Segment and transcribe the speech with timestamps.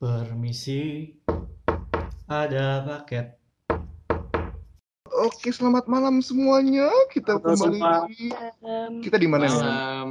[0.00, 1.12] Permisi,
[2.24, 3.36] ada paket.
[5.12, 6.88] Oke, selamat malam semuanya.
[7.12, 8.08] Kita Halo kembali semua.
[8.08, 8.32] di
[9.04, 9.60] kita di mana nih?
[9.60, 10.08] Malam.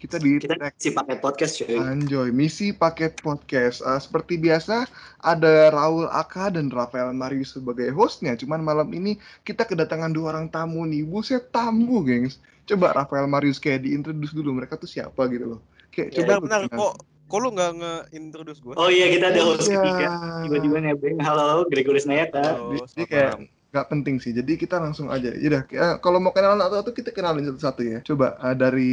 [0.00, 1.76] Kita di Kita Tech si paket podcast cuy.
[1.76, 3.84] Anjoy, misi paket podcast.
[3.84, 4.88] Eh, seperti biasa,
[5.20, 8.40] ada Raul Aka dan Rafael Marius sebagai hostnya.
[8.40, 11.04] Cuman malam ini kita kedatangan dua orang tamu nih.
[11.04, 12.40] Buset tamu, gengs.
[12.64, 14.56] Coba Rafael Marius kayak diintroduce dulu.
[14.56, 15.60] Mereka tuh siapa gitu loh.
[15.92, 16.80] Kayak Ya, coba bentar, kenal.
[16.80, 16.94] kok,
[17.26, 18.74] kok lu nggak nge-introduce gue?
[18.78, 19.82] Oh iya kita ada host Iya.
[19.82, 20.06] ketiga.
[20.46, 21.16] Tiba-tiba nebeng.
[21.18, 22.54] Halo, Gregoris Nayaka.
[22.54, 23.34] Halo, Jadi kayak
[23.74, 24.30] nggak penting sih.
[24.30, 25.34] Jadi kita langsung aja.
[25.34, 27.98] Yaudah, kayak- kalau mau kenalan atau kita kenalin satu-satu ya.
[28.00, 28.92] Coba eh, dari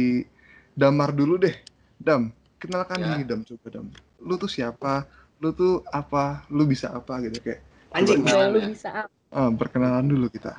[0.74, 1.54] Damar dulu deh.
[1.94, 3.14] Dam, kenalkan Ya.
[3.14, 3.86] diri Dam, coba Dam.
[4.18, 5.06] Lu tuh siapa?
[5.38, 6.42] Lu tuh apa?
[6.50, 7.62] Lu bisa apa gitu kayak.
[7.94, 8.26] Anjing.
[8.26, 10.58] Lu bisa ah, perkenalan dulu kita.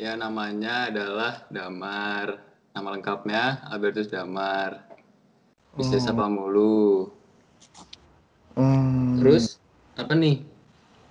[0.00, 2.40] Ya namanya adalah Damar.
[2.72, 4.85] Nama lengkapnya Albertus Damar.
[5.76, 6.12] Bisnis Oh.
[6.12, 6.80] apa mulu.
[8.56, 9.20] Hmm.
[9.20, 9.60] Terus
[9.94, 10.40] apa nih?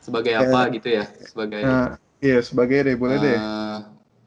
[0.02, 1.06] Sebagai Kayak- apa gitu ya?
[1.24, 3.38] Sebagai Nah, iya sebagai deh, boleh deh.
[3.38, 3.78] eh,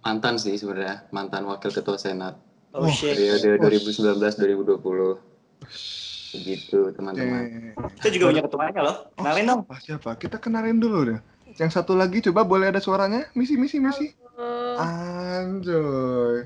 [0.00, 3.16] mantan sih sebenarnya, mantan wakil ketua senat Oh Oh, shit.
[3.16, 5.18] periode 2019-2020.
[6.30, 7.72] Begitu teman-teman.
[7.96, 8.96] Kita juga punya ketuanya loh.
[9.08, 9.60] Oh, Kenalin dong.
[9.64, 10.10] siapa, siapa?
[10.14, 11.20] Kita kenalin dulu deh.
[11.56, 13.26] Yang satu lagi coba boleh ada suaranya?
[13.32, 14.12] Misi, misi, misi.
[14.78, 16.44] Anjoy.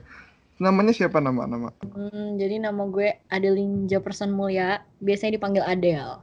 [0.62, 1.68] Namanya siapa nama nama?
[1.82, 4.68] Hmm, jadi nama gue Adeline Jefferson Mulya,
[5.02, 6.22] biasanya dipanggil Adele.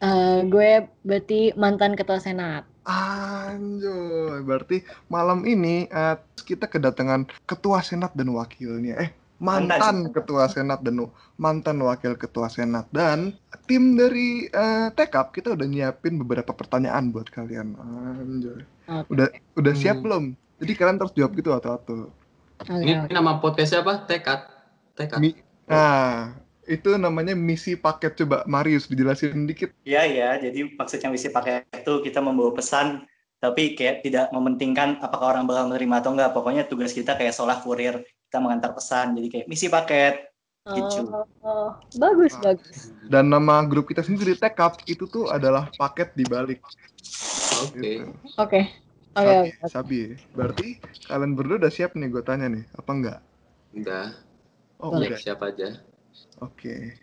[0.00, 0.70] Eh, gue
[1.02, 2.64] berarti mantan ketua senat.
[2.84, 4.76] Anjoy, berarti
[5.08, 8.96] malam ini eh, kita kedatangan ketua senat dan wakilnya.
[9.00, 9.96] Eh, mantan Mantan.
[10.12, 11.04] ketua senat dan
[11.36, 17.28] mantan wakil ketua senat dan tim dari eh, Tekap kita udah nyiapin beberapa pertanyaan buat
[17.28, 17.76] kalian.
[17.76, 18.64] Anjoy.
[18.86, 19.08] Oke.
[19.12, 20.04] Udah udah siap Hmm.
[20.04, 20.24] belum?
[20.60, 22.08] Jadi kalian terus jawab gitu atau-atau.
[22.54, 24.06] Oke, Ini nama podcastnya apa?
[24.06, 24.40] Tekad.
[24.94, 25.18] Tekad.
[25.18, 26.36] Mi- Nah,
[26.68, 29.72] itu namanya misi paket coba Marius dijelasin dikit.
[29.80, 30.28] Iya iya.
[30.36, 33.08] Jadi maksudnya misi paket itu kita membawa pesan
[33.40, 36.36] tapi kayak tidak mementingkan apakah orang bakal menerima atau enggak.
[36.36, 39.16] Pokoknya tugas kita kayak seolah kurir kita mengantar pesan.
[39.16, 40.14] Jadi kayak misi paket.
[40.64, 41.04] gitu.
[41.12, 42.52] Oh, oh, bagus, Ah.
[42.52, 42.92] bagus.
[43.04, 46.60] Dan nama grup kita sendiri Tekap itu tuh adalah paket dibalik.
[47.60, 47.80] Oke.
[47.80, 48.08] Gitu.
[48.36, 48.60] Oke.
[49.14, 49.70] Oke, Sabi, oke.
[49.70, 49.98] sabi.
[50.34, 50.68] Berarti
[51.06, 53.18] kalian berdua udah siap nih gue tanya nih, apa enggak?
[53.78, 54.06] Udah.
[54.82, 55.14] Oh, udah.
[55.14, 55.78] Siap aja.
[56.42, 56.98] Oke.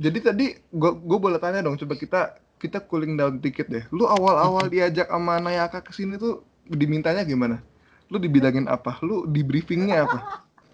[0.00, 2.20] Jadi tadi gue gue boleh tanya dong, coba kita
[2.58, 3.86] kita cooling down dikit deh.
[3.94, 7.62] Lu awal-awal diajak sama Nayaka ke sini tuh dimintanya gimana?
[8.10, 8.98] Lu dibilangin apa?
[9.06, 10.18] Lu di briefingnya apa?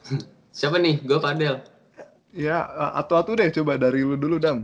[0.57, 1.05] Siapa nih?
[1.05, 1.61] Gue Padel.
[2.37, 2.65] Ya,
[2.97, 4.61] atau-atau deh coba dari lu dulu, Dam.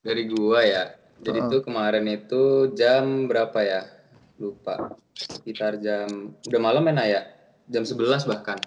[0.00, 0.96] Dari gua ya.
[1.20, 1.50] Jadi Heeh.
[1.52, 3.95] tuh kemarin itu jam berapa ya?
[4.36, 4.94] Lupa.
[5.16, 7.20] Sekitar jam udah malam ya Naya?
[7.66, 8.58] Jam 11 bahkan.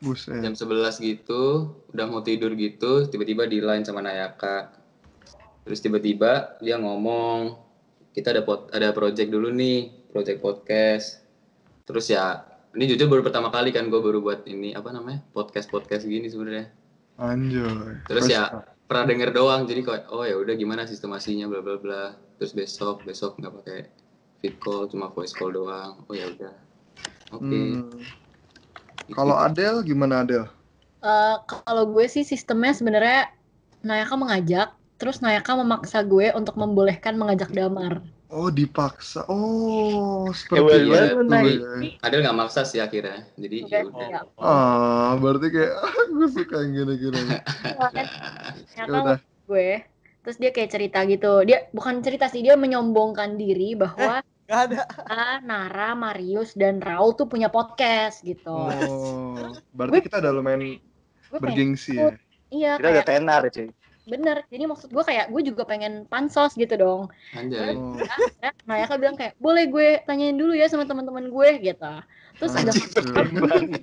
[0.00, 0.44] Buset.
[0.44, 4.72] Jam 11 gitu, udah mau tidur gitu, tiba-tiba di line sama Nayaka.
[5.64, 7.56] Terus tiba-tiba dia ngomong,
[8.12, 11.24] kita ada pot, ada project dulu nih, project podcast.
[11.88, 12.44] Terus ya,
[12.76, 15.24] ini jujur baru pertama kali kan gue baru buat ini apa namanya?
[15.32, 16.68] podcast-podcast gini sebenarnya.
[17.16, 18.04] Anjoy.
[18.04, 18.52] Terus ya
[18.86, 22.02] pernah denger doang jadi kok oh ya udah gimana sistemasinya bla bla bla
[22.38, 23.80] terus besok besok nggak pakai
[24.46, 26.54] vid call cuma voice call doang oh ya udah
[27.34, 27.90] oke Hmm.
[27.90, 27.98] Gitu.
[29.14, 30.50] Kalau Adel gimana Adel?
[30.98, 33.30] Eh, kalau gue sih sistemnya sebenarnya
[33.86, 34.68] Nayaka mengajak,
[34.98, 38.02] terus Nayaka memaksa gue untuk membolehkan mengajak Damar.
[38.26, 39.22] Oh, dipaksa.
[39.30, 41.46] Oh, Hebat seperti itu lu, Nay.
[41.54, 41.74] ya.
[42.02, 44.20] Adel nggak maksa sih akhirnya jadi Oke, ya udah ya.
[44.42, 45.72] Ah, berarti kayak
[46.18, 47.22] gue suka yang gini-gini.
[48.74, 49.70] Nayaka Ya gue
[50.26, 54.86] terus dia kayak cerita gitu dia bukan cerita sih dia menyombongkan diri bahwa Gak ada.
[55.10, 58.46] ah, Nara, Marius dan Raul tuh punya podcast gitu.
[58.54, 60.78] Oh, berarti kita udah lumayan
[61.26, 62.14] gue bergengsi ya.
[62.48, 63.68] iya Kita udah kayak tenar cuy.
[64.06, 64.46] bener.
[64.46, 67.10] Jadi maksud gue kayak gue juga pengen pansos gitu dong.
[67.34, 71.92] anjay Oh, Akhirnya Nayaka bilang kayak boleh gue tanyain dulu ya sama teman-teman gue gitu.
[72.38, 73.82] Terus udah anjir.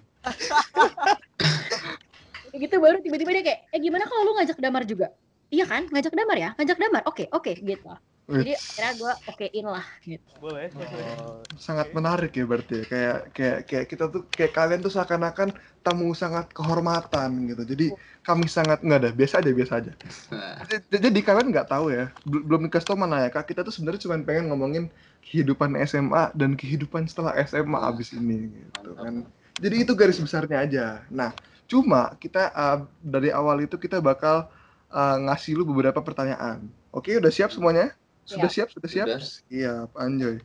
[2.48, 5.12] Kayak gitu baru tiba-tiba dia kayak eh gimana kalau lu ngajak Damar juga?
[5.52, 5.92] Iya kan?
[5.92, 6.50] Ngajak Damar ya?
[6.56, 7.02] Ngajak Damar.
[7.04, 7.92] Oke, oke gitu.
[8.28, 10.32] Jadi akhirnya gue okein lah gitu.
[10.40, 10.68] Boleh.
[10.74, 12.86] Oh, sangat menarik ya berarti ya.
[12.88, 15.50] Kayak kayak kayak kita tuh kayak kalian tuh seakan-akan
[15.84, 17.64] tamu sangat kehormatan gitu.
[17.68, 17.86] Jadi
[18.24, 19.92] kami sangat enggak ada, biasa aja biasa aja.
[20.32, 23.46] Nah, Jadi, jadi kalian nggak tahu ya, bel- belum dikasih tau mana ya kak.
[23.52, 24.84] Kita tuh sebenarnya cuma pengen ngomongin
[25.24, 29.28] kehidupan SMA dan kehidupan setelah SMA abis ini gitu kan.
[29.60, 30.86] Jadi itu garis besarnya aja.
[31.12, 31.36] Nah,
[31.70, 34.48] cuma kita uh, dari awal itu kita bakal
[34.92, 36.68] uh, ngasih lu beberapa pertanyaan.
[36.94, 37.94] Oke, udah siap semuanya?
[38.24, 38.68] Sudah siap?
[38.72, 39.08] Sudah siap?
[39.08, 39.22] Sudah.
[39.22, 40.38] Siap, anjoy.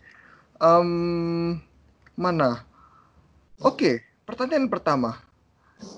[0.58, 0.90] Em,
[2.18, 2.66] mana?
[3.62, 5.22] Oke, pertanyaan pertama.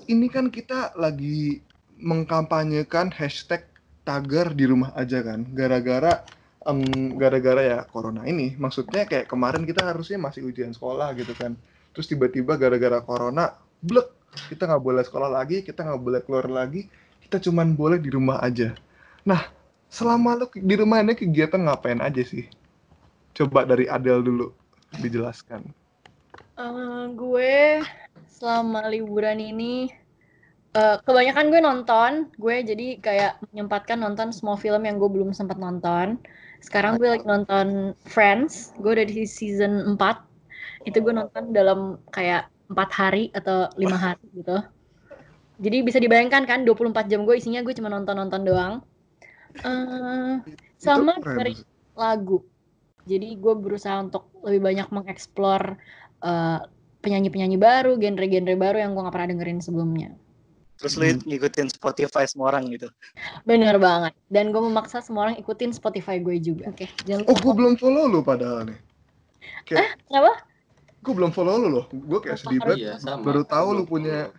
[0.05, 1.61] Ini kan kita lagi
[1.97, 3.65] mengkampanyekan hashtag
[4.05, 6.21] tagar di rumah aja kan, gara-gara
[6.65, 6.79] em,
[7.17, 11.57] gara-gara ya corona ini maksudnya kayak kemarin kita harusnya masih ujian sekolah gitu kan
[11.91, 14.13] terus tiba-tiba gara-gara corona blek
[14.53, 16.87] kita nggak boleh sekolah lagi kita nggak boleh keluar lagi
[17.25, 18.77] kita cuman boleh di rumah aja
[19.25, 19.41] nah
[19.91, 22.47] selama lu di rumah ini kegiatan ngapain aja sih
[23.35, 24.55] coba dari Adel dulu
[25.03, 25.67] dijelaskan
[26.61, 27.81] Eh, gue
[28.29, 29.89] selama liburan ini
[30.77, 35.57] eh, kebanyakan gue nonton, gue jadi kayak menyempatkan nonton semua film yang gue belum sempat
[35.57, 36.21] nonton.
[36.61, 40.85] Sekarang gue lagi nonton Friends, gue udah di season 4.
[40.85, 44.61] Itu gue nonton dalam kayak empat hari atau lima hari gitu.
[45.61, 48.73] Jadi bisa dibayangkan kan 24 jam gue isinya gue cuma nonton-nonton doang.
[49.59, 50.35] Eh,
[50.79, 51.57] sama dari
[51.97, 52.43] lagu.
[53.03, 55.75] Jadi gue berusaha untuk lebih banyak mengeksplor
[56.23, 56.59] eh,
[57.01, 60.13] penyanyi-penyanyi baru, genre-genre baru yang gue gak pernah dengerin sebelumnya.
[60.81, 62.89] Terus lu ngikutin Spotify semua orang gitu.
[63.45, 64.17] Bener banget.
[64.29, 66.73] Dan gue memaksa semua orang ikutin Spotify gue juga.
[66.73, 68.79] Oke, jangan oh gue belum follow lu padahal nih
[69.65, 70.31] kayak Kenapa?
[71.01, 72.93] gue belum follow lu loh gue kayak sedih banget Iya,
[73.25, 74.29] baru tahu lu punya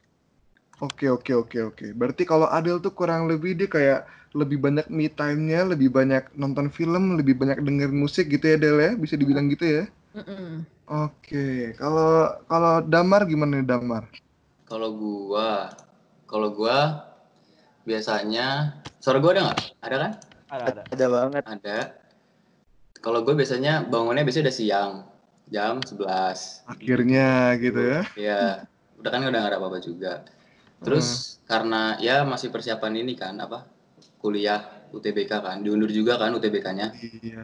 [0.83, 1.87] Oke oke oke oke.
[1.95, 6.69] Berarti kalau Adel tuh kurang lebih dia kayak lebih banyak me time-nya, lebih banyak nonton
[6.73, 8.93] film, lebih banyak denger musik gitu ya Del ya?
[8.97, 9.85] Bisa dibilang gitu ya?
[10.89, 11.77] Oke.
[11.77, 14.09] Kalau kalau Damar gimana nih Damar?
[14.69, 15.73] Kalau gua,
[16.29, 17.07] kalau gua
[17.85, 19.61] biasanya suara gua ada nggak?
[19.81, 20.13] Ada kan?
[20.53, 20.83] Ada ada.
[20.93, 21.43] Ada banget.
[21.49, 21.79] Ada.
[23.03, 24.93] Kalau gue biasanya bangunnya biasanya udah siang,
[25.51, 26.63] jam 11.
[26.71, 28.01] Akhirnya gitu ya?
[28.15, 28.43] Iya,
[28.95, 30.23] udah kan udah nggak ada apa-apa juga.
[30.79, 33.67] Terus karena ya masih persiapan ini kan apa?
[34.23, 36.87] Kuliah UTBK kan, diundur juga kan UTBK-nya.
[37.27, 37.43] Iya.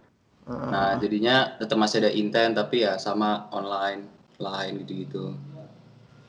[0.49, 4.09] Nah, jadinya tetap masih ada intent tapi ya sama online
[4.41, 5.37] lain gitu-gitu.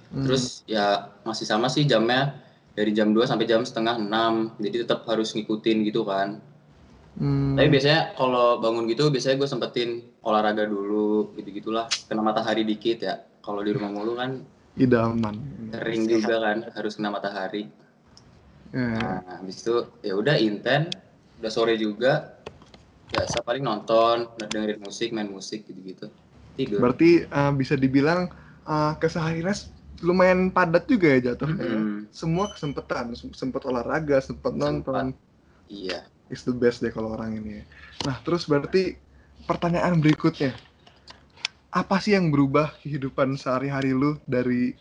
[0.09, 0.25] Hmm.
[0.25, 2.35] Terus ya masih sama sih jamnya
[2.73, 4.59] dari jam 2 sampai jam setengah 6.
[4.59, 6.41] Jadi tetap harus ngikutin gitu kan.
[7.15, 7.55] Hmm.
[7.55, 9.89] Tapi biasanya kalau bangun gitu biasanya gue sempetin
[10.25, 11.87] olahraga dulu gitu-gitulah.
[12.09, 13.23] Kena matahari dikit ya.
[13.39, 14.43] Kalau di rumah mulu kan
[14.75, 15.35] idaman.
[15.69, 17.71] kering juga kan harus kena matahari.
[18.69, 18.85] Ya.
[18.85, 19.75] Nah, habis itu
[20.05, 20.93] ya udah intent,
[21.41, 22.37] udah sore juga.
[23.09, 26.13] Biasa paling nonton, dengerin musik, main musik gitu-gitu.
[26.53, 26.77] Tidur.
[26.77, 28.29] Berarti eh, bisa dibilang
[28.69, 29.55] eh, kesehariannya
[30.05, 31.63] lumayan padat juga ya jatuhnya.
[31.65, 31.79] ya.
[31.79, 35.15] Mm, Semua kesempatan, sempat olahraga, sempat nonton.
[35.69, 36.05] iya.
[36.29, 37.61] is the best deh kalau orang ini.
[37.61, 37.63] ya.
[38.05, 38.93] Nah, terus berarti
[39.49, 40.53] pertanyaan berikutnya.
[41.69, 44.77] Apa sih yang berubah kehidupan sehari-hari lu dari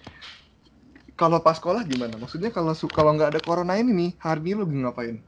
[1.19, 2.15] kalau pas sekolah gimana?
[2.23, 5.19] Maksudnya kalau kalau nggak ada corona ini nih, hari ini lu ngapain?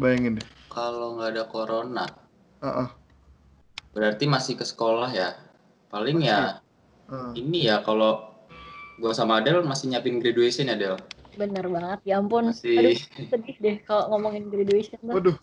[0.00, 0.46] Bayangin deh.
[0.72, 2.06] Kalau nggak ada corona,
[2.64, 2.88] Heeh.
[3.92, 5.36] berarti masih ke sekolah ya.
[5.92, 6.64] Paling ya
[7.12, 7.32] heeh.
[7.36, 8.24] ini ya kalau
[8.96, 10.96] gua sama Adel masih nyiapin graduation ya Del.
[11.36, 12.00] Bener banget.
[12.08, 12.48] Ya ampun.
[12.48, 14.96] Masih Aduh, sedih deh kalau ngomongin graduation.
[14.96, 15.12] tuh.
[15.12, 15.36] Waduh,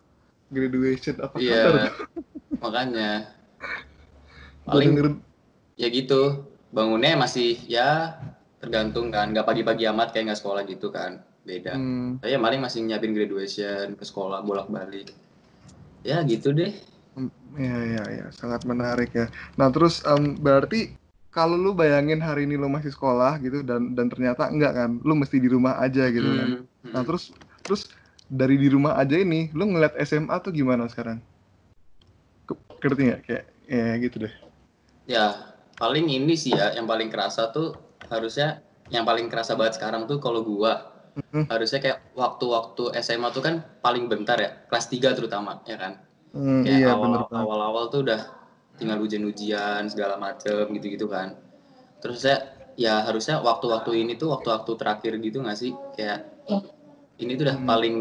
[0.49, 1.61] graduation apa iya.
[1.69, 1.93] kabar?
[2.63, 3.09] Makanya
[4.65, 4.91] paling
[5.77, 6.49] ya gitu.
[6.69, 8.17] Bangunnya masih ya
[8.61, 11.11] tergantung kan, nggak pagi-pagi amat kayak nggak sekolah gitu kan.
[11.47, 11.75] Beda.
[11.75, 15.07] hmm, Saya paling masih nyiapin graduation ke sekolah bolak-balik.
[16.03, 16.71] Ya gitu deh.
[17.59, 19.25] ya ya ya, sangat menarik ya.
[19.59, 20.93] Nah, terus em, berarti
[21.29, 25.13] kalau lu bayangin hari ini lu masih sekolah gitu dan dan ternyata enggak kan, lu
[25.17, 26.49] mesti di rumah aja gitu kan.
[26.55, 27.05] Hmm, Nah hmm.
[27.05, 27.23] terus
[27.65, 27.81] terus
[28.29, 31.17] dari di rumah aja ini, lu ngeliat SMA tuh gimana sekarang?
[32.47, 33.21] Ke- Ngerti nggak?
[33.25, 34.33] Kayak ya gitu deh.
[35.09, 35.25] Ya,
[35.81, 37.73] paling ini sih ya, yang paling kerasa tuh
[38.09, 41.45] harusnya yang paling kerasa banget sekarang tuh kalau gua Mhm.
[41.49, 45.97] harusnya kayak waktu-waktu SMA tuh kan paling bentar ya, kelas 3 terutama ya kan.
[46.33, 48.21] Hmm, Kayak iya awal, bener awal-awal tuh udah
[48.77, 51.33] tinggal ujian-ujian segala macem gitu-gitu kan.
[51.99, 52.37] Terus saya
[52.79, 55.73] ya harusnya waktu-waktu ini tuh waktu-waktu terakhir gitu nggak sih?
[55.97, 56.29] Kayak
[57.19, 57.67] ini tuh udah Hmm.
[57.67, 57.97] paling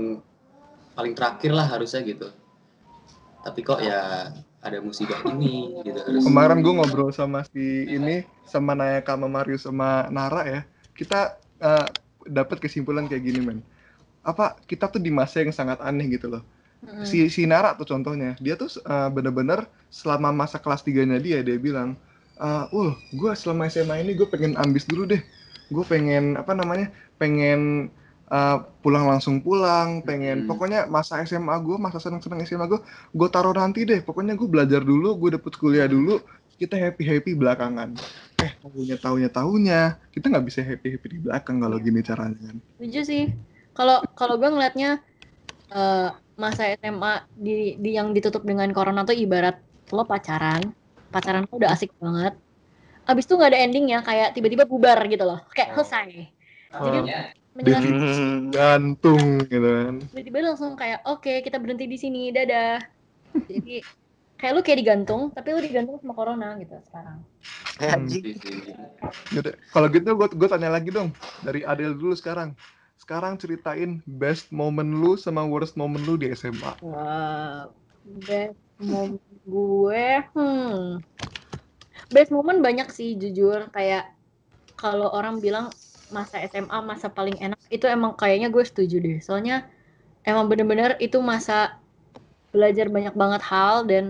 [0.94, 2.28] paling terakhir lah harusnya gitu.
[3.42, 6.22] Tapi kok ya ada musibah ini gitu harus.
[6.26, 10.60] Kemarin gue ngobrol sama si ini sama Nayaka sama Marius sama Nara ya.
[10.98, 11.86] Kita eh,
[12.26, 13.58] dapat kesimpulan kayak gini men.
[14.26, 16.42] Apa kita tuh di masa yang sangat aneh gitu loh.
[17.02, 21.58] Si si Nara tuh contohnya, dia tuh eh, bener-bener selama masa kelas 3-nya dia dia
[21.58, 21.94] bilang,
[22.38, 25.22] eh "Ul, gue selama SMA ini gue pengen ambis dulu deh.
[25.70, 26.90] Gue pengen apa namanya?
[27.18, 27.90] Pengen
[28.28, 30.48] eh, pulang langsung pulang, pengen Hmm.
[30.50, 32.80] pokoknya masa SMA gue, masa seneng-seneng SMA gue,
[33.14, 34.00] gue taruh nanti deh.
[34.04, 36.20] Pokoknya gue belajar dulu, gue dapet kuliah dulu,
[36.58, 37.94] kita happy happy belakangan.
[38.38, 39.80] Eh, tahunya tahunya tahunya
[40.14, 42.56] kita nggak bisa happy happy di belakang kalau gini caranya kan.
[42.78, 43.24] Setuju sih.
[43.74, 44.98] Kalau kalau gue ngelihatnya
[45.72, 46.08] eh,
[46.38, 49.58] masa SMA di, di yang ditutup dengan corona tuh ibarat
[49.90, 50.62] lo pacaran,
[51.10, 52.34] pacaran tuh udah asik banget.
[53.08, 56.28] Abis itu nggak ada endingnya, kayak tiba-tiba bubar gitu loh, kayak selesai.
[56.68, 59.94] Jadi menjelaskan Hmm, Gantung gitu kan.
[60.14, 62.78] tiba-tiba langsung kayak oke kita berhenti di sini, dadah.
[63.34, 63.82] Jadi
[64.38, 67.18] kayak lu kayak digantung tapi lu digantung sama corona gitu sekarang
[67.78, 68.10] Hmm.
[68.10, 68.74] Di sini.
[69.34, 71.14] Yaudah, kalau gitu gue gue tanya lagi dong
[71.46, 72.58] dari Adel dulu sekarang.
[72.98, 76.74] Sekarang ceritain best moment lu sama worst moment lu di SMA.
[76.82, 77.70] Wah,
[78.26, 80.98] best moment gue, hmm,
[82.10, 83.70] best moment banyak sih jujur.
[83.70, 84.10] Kayak
[84.74, 85.70] kalau orang bilang
[86.16, 89.16] masa SMA masa paling enak, itu emang kayaknya gue setuju deh.
[89.26, 89.54] Soalnya
[90.28, 91.52] emang bener-bener itu masa
[92.54, 94.04] belajar banyak banget hal dan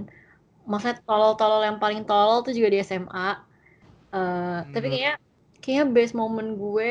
[0.73, 3.29] masa tolol-tolol yang paling tolol tuh juga di SMA.
[4.15, 4.93] Eh, Tapi Hmm.
[4.93, 5.15] kayaknya
[5.63, 6.91] kayaknya best moment gue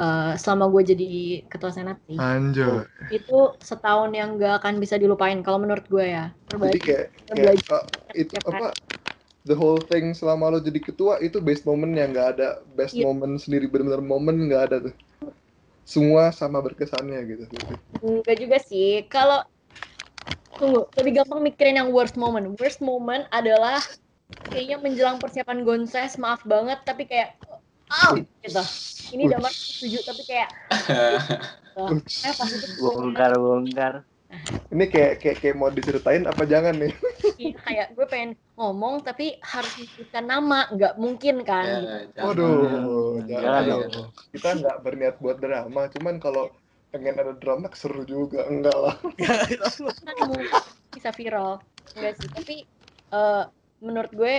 [0.00, 1.04] eh, selama gue jadi
[1.50, 2.20] ketua senat sih
[3.16, 3.32] itu
[3.68, 6.22] setahun yang gak akan bisa dilupain kalau menurut gue ya
[6.62, 8.66] Jadi terbaik kayak, kayak belajar uh, itu tiap apa
[9.48, 12.46] the whole thing selama lo jadi ketua itu best moment yang nggak ada
[12.78, 13.04] best Iya.
[13.04, 14.94] moment sendiri benar-benar momen nggak ada tuh.
[15.94, 17.44] Semua sama berkesannya gitu.
[18.04, 19.38] enggak juga sih kalau
[20.58, 23.82] tunggu lebih gampang mikirin yang worst moment worst moment adalah
[24.50, 27.30] kayaknya menjelang persiapan gonses maaf banget tapi kayak
[27.92, 28.12] ah
[28.44, 28.62] gitu
[29.14, 30.50] ini damar setuju tapi kayak
[31.92, 32.14] Uch.
[32.26, 33.94] eh pas itu Bongkar bongkar.
[34.72, 36.92] Ini kayak kayak kayak mau diceritain apa jangan nih?
[37.36, 42.12] Iya, kayak gue pengen ngomong tapi harus menyebutkan nama nggak mungkin kan Ya, gitu.
[42.16, 42.26] jangan.
[42.28, 43.42] Waduh, Jangan.
[43.42, 44.08] jangan dong.
[44.32, 46.44] Kita nggak berniat buat drama, cuman kalau
[46.92, 48.96] pengen ada drama seru juga enggak lah.
[50.04, 50.60] kan mungkin
[50.92, 51.64] bisa viral
[51.96, 52.56] enggak sih tapi
[53.16, 53.44] eh,
[53.80, 54.34] menurut gue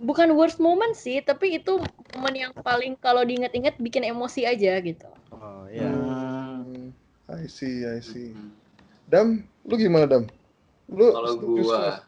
[0.00, 1.76] bukan worst moment sih tapi itu
[2.16, 6.92] momen yang paling kalau diinget-inget bikin emosi aja gitu Oh Hmm,
[7.32, 8.36] I see, I see.
[8.36, 8.61] Hmm.
[9.12, 10.24] Dam, lu gimana Dam?
[10.88, 12.00] Lu Kalau gua,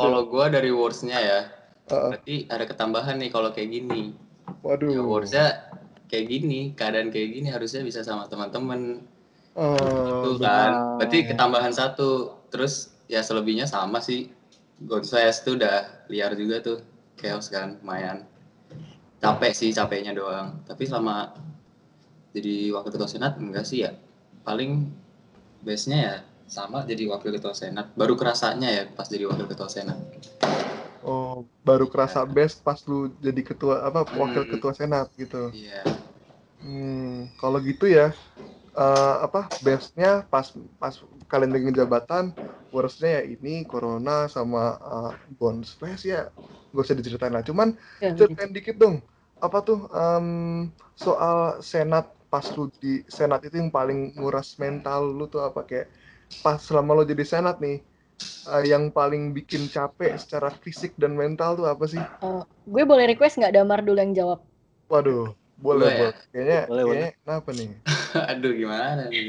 [0.00, 1.40] kalau gua dari words-nya ya,
[1.92, 2.08] Heeh.
[2.16, 4.16] berarti ada ketambahan nih kalau kayak gini.
[4.64, 4.88] waduh.
[4.88, 5.68] Ya words-nya
[6.08, 9.04] kayak gini, keadaan kayak gini harusnya bisa sama teman-teman.
[9.52, 9.68] Oh,
[10.24, 10.48] Tuh bener.
[10.48, 12.40] kan, berarti ketambahan satu.
[12.48, 14.32] Terus ya selebihnya sama sih.
[14.80, 16.80] Gonzales tuh udah liar juga tuh,
[17.20, 18.24] chaos kan, lumayan.
[19.20, 20.56] Capek sih, capeknya doang.
[20.64, 21.36] Tapi selama
[22.32, 23.92] jadi wakil ketua senat enggak sih ya.
[24.40, 25.01] Paling
[25.66, 26.14] base-nya ya
[26.56, 27.86] sama jadi wakil ketua senat.
[28.00, 29.98] Baru kerasanya ya pas jadi wakil ketua senat.
[31.08, 31.32] Oh,
[31.66, 34.52] baru kerasa best pas lu jadi ketua apa wakil Hmm.
[34.52, 35.36] ketua senat gitu.
[35.52, 35.84] Iya.
[36.62, 38.02] Hmm, kalau gitu ya
[38.78, 40.46] eh, apa bestnya pas
[40.80, 40.94] pas
[41.30, 42.24] kalian dengan jabatan,
[42.74, 44.58] worstnya ya ini corona sama
[44.94, 46.16] uh, bonus Fest ya
[46.74, 47.44] gak usah diceritain lah.
[47.50, 47.68] Cuman
[48.00, 48.96] Ya, ceritain dikit dong
[49.44, 50.26] apa tuh em,
[51.04, 51.36] soal
[51.72, 55.86] senat pas lu di senat itu yang paling nguras mental lu tuh apa kayak
[56.44, 57.76] pas selama lo jadi senat nih
[58.54, 62.02] eh, yang paling bikin capek secara fisik dan mental tuh apa sih?
[62.26, 64.38] Eh, gue boleh request nggak Damar dulu yang jawab
[64.92, 65.24] Waduh,
[65.56, 66.08] boleh, Boleh ya?
[66.12, 66.14] boleh.
[66.32, 67.06] Kayaknya, Boleh, boleh.
[67.06, 67.70] kayaknya kenapa nih?
[68.30, 69.24] Aduh gimana nih?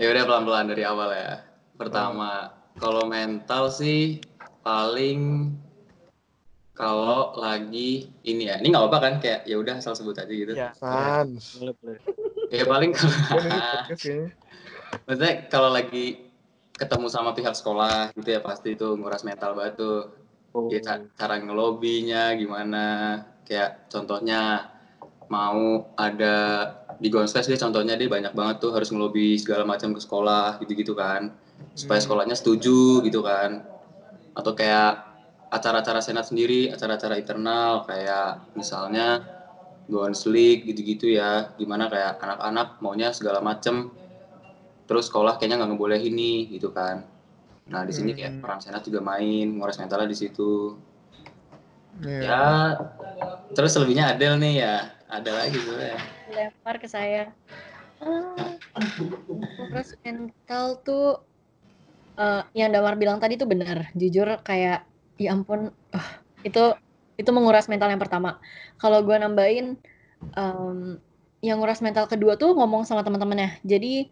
[0.00, 1.32] Ya udah pelan-pelan dari awal ya.
[1.74, 2.30] Pertama,
[2.78, 4.22] kalau mental sih
[4.62, 5.50] paling
[6.74, 10.52] kalau lagi ini ya, ini nggak apa-apa kan kayak ya udah asal sebut aja gitu.
[10.52, 10.74] Ya.
[10.74, 11.62] Sans.
[11.62, 11.98] Boleh boleh.
[12.50, 13.70] Ya paling kayaknya.
[15.06, 16.30] maksudnya kalau lagi
[16.74, 20.10] ketemu sama pihak sekolah gitu ya pasti itu nguras mental banget tuh.
[20.54, 20.70] Oh.
[20.70, 24.70] Ya, ca- cara ngelobinya gimana kayak contohnya
[25.26, 26.36] mau ada
[26.98, 30.94] di Gonfest dia contohnya dia banyak banget tuh harus ngelobi segala macam ke sekolah gitu-gitu
[30.94, 31.34] kan
[31.74, 32.06] supaya Hmm.
[32.06, 33.66] sekolahnya setuju gitu kan
[34.34, 35.13] atau kayak
[35.54, 39.22] acara-acara senat sendiri acara-acara internal kayak misalnya
[39.84, 43.92] Gonslik gitu-gitu ya gimana kayak anak-anak maunya segala macem
[44.88, 47.04] terus sekolah kayaknya nggak ngebolehin nih gitu kan.
[47.68, 48.40] Nah di sini kayak Hmm.
[48.40, 50.76] peran senat juga main nguras mentalnya di situ.
[52.02, 52.20] Iya.
[52.26, 52.42] ya
[53.54, 54.74] terus selebihnya Adel nih ya
[55.06, 55.98] ada lagi sebenarnya.
[56.32, 57.30] Lempar ke saya.
[58.02, 58.56] Ah,
[59.60, 61.22] nguras mental tuh
[62.16, 64.82] eh, yang Damar bilang tadi tuh benar jujur kayak
[65.20, 66.08] ya ampun ah,
[66.42, 66.74] itu
[67.14, 68.42] itu menguras mental yang pertama.
[68.78, 69.78] Kalau gue nambahin
[70.34, 70.98] em,
[71.44, 74.08] yang nguras mental kedua tuh ngomong sama teman-temannya jadi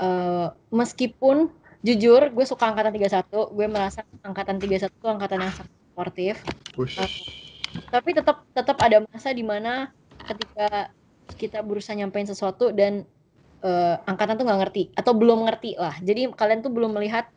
[0.00, 1.52] eh, meskipun
[1.84, 6.34] jujur gue suka angkatan 31 gue merasa angkatan 31 tuh angkatan yang sangat sportif.
[6.72, 6.96] Push.
[7.92, 9.92] tapi tetap tetap ada masa di mana
[10.24, 10.88] ketika
[11.36, 13.04] kita berusaha nyampein sesuatu dan
[13.60, 15.94] eh, angkatan tuh nggak ngerti atau belum ngerti lah.
[16.00, 17.28] Jadi kalian tuh belum melihat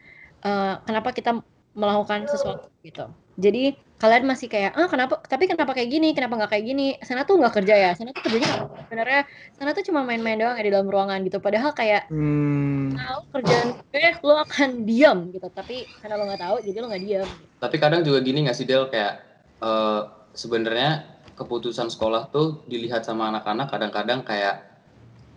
[0.47, 1.43] eh, kenapa kita
[1.77, 3.07] melakukan sesuatu gitu.
[3.39, 6.87] Jadi kalian masih kayak ah kenapa tapi kenapa kayak gini kenapa nggak kayak gini?
[7.05, 8.49] Sana tuh nggak kerja ya sana tuh kerjanya
[8.85, 9.21] sebenarnya
[9.55, 11.37] sana tuh cuma main-main doang ya di dalam ruangan gitu.
[11.37, 12.97] Padahal kayak Hmm.
[12.97, 15.47] tahu kerjaan gue lo akan diam gitu.
[15.47, 17.29] Tapi karena lo nggak tahu jadi lo nggak diam
[17.61, 18.89] tapi kadang juga gini nggak sih Del?
[18.89, 19.21] Kayak
[19.61, 20.01] eh,
[20.33, 21.05] sebenarnya
[21.37, 24.65] keputusan sekolah tuh dilihat sama anak-anak kadang-kadang kayak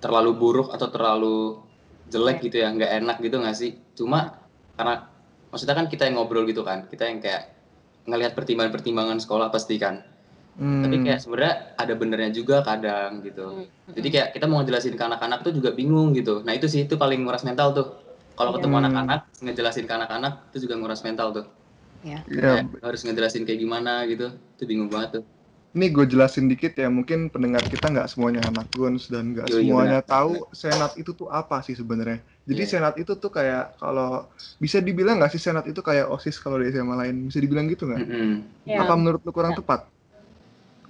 [0.01, 1.61] terlalu buruk atau terlalu
[2.09, 3.77] jelek gitu ya nggak enak gitu nggak sih?
[3.93, 4.41] Cuma
[4.75, 5.14] karena
[5.55, 7.55] maksudnya kan kita yang ngobrol gitu kan kita yang kayak
[8.05, 10.03] ngelihat pertimbangan-pertimbangan sekolah pasti kan
[10.55, 10.87] Hmm.
[10.87, 13.67] tapi kayak sebenarnya ada benernya juga kadang gitu Hmm.
[13.91, 16.95] jadi kayak kita mau ngejelasin ke anak-anak tuh juga bingung gitu nah itu sih itu
[16.95, 17.87] paling nguras mental tuh
[18.35, 18.63] kalau Iya.
[18.63, 18.83] ketemu Hmm.
[18.87, 21.47] anak-anak ngejelasin ke anak-anak itu juga nguras mental tuh
[22.05, 22.21] Ya.
[22.29, 25.23] Ya, Kayak harus ngejelasin kayak gimana gitu itu bingung banget tuh
[25.75, 29.59] Ini gue jelasin dikit ya, mungkin pendengar kita nggak semuanya anak guns dan nggak Iya,
[29.59, 30.13] iya, semuanya benar.
[30.15, 32.23] tahu senat itu tuh apa sih sebenarnya.
[32.47, 32.71] Jadi Iya.
[32.79, 34.31] senat itu tuh kayak kalau
[34.63, 37.91] bisa dibilang nggak sih senat itu kayak osis kalau di SMA lain, bisa dibilang gitu
[37.91, 38.07] nggak?
[38.07, 38.31] Mm-mm.
[38.71, 39.59] Ya, Apa menurut lu kurang Ya.
[39.59, 39.91] tepat?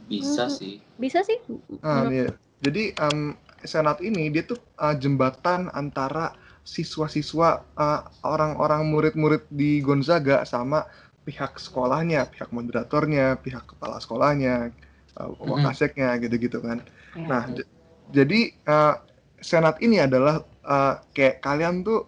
[0.05, 0.53] bisa Hmm.
[0.53, 1.41] sih bisa sih.
[1.81, 2.29] Nah, Menurut- iya.
[2.61, 3.19] Jadi em,
[3.65, 6.33] senat ini dia tuh uh, jembatan antara
[6.65, 10.85] siswa-siswa uh, orang-orang murid-murid di Gonzaga sama
[11.27, 14.73] pihak sekolahnya, pihak moderatornya, pihak kepala sekolahnya,
[15.19, 16.79] uh, wakaseknya gitu-gitu kan.
[17.17, 17.27] Ya.
[17.31, 17.69] Nah, j-
[18.13, 18.95] jadi uh,
[19.41, 22.01] senat ini adalah uh, kayak kalian tuh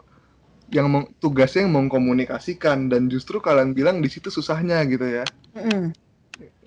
[0.70, 5.26] yang meng- tugasnya yang mengkomunikasikan dan justru kalian bilang di situ susahnya gitu ya.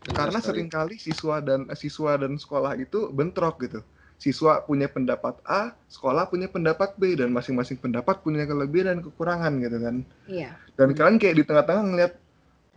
[0.08, 3.80] Benar Karena sering kali siswa dan siswa dan sekolah itu bentrok gitu.
[4.20, 9.54] Siswa punya pendapat A, sekolah punya pendapat B dan masing-masing pendapat punya kelebihan dan kekurangan
[9.64, 9.96] gitu kan.
[10.28, 10.50] Iya.
[10.76, 12.14] Dan kalian kayak di tengah-tengah ngeliat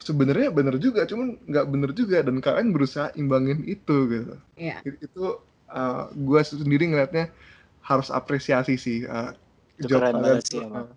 [0.03, 4.35] sebenarnya bener juga, cuman nggak bener juga dan kalian berusaha imbangin itu gitu.
[4.59, 4.83] Iya.
[4.83, 5.39] It- Itu
[5.71, 7.31] uh, gue sendiri ngeliatnya
[7.87, 9.07] harus apresiasi sih.
[9.07, 9.31] Uh,
[9.79, 10.91] Itu job kalian sih uh.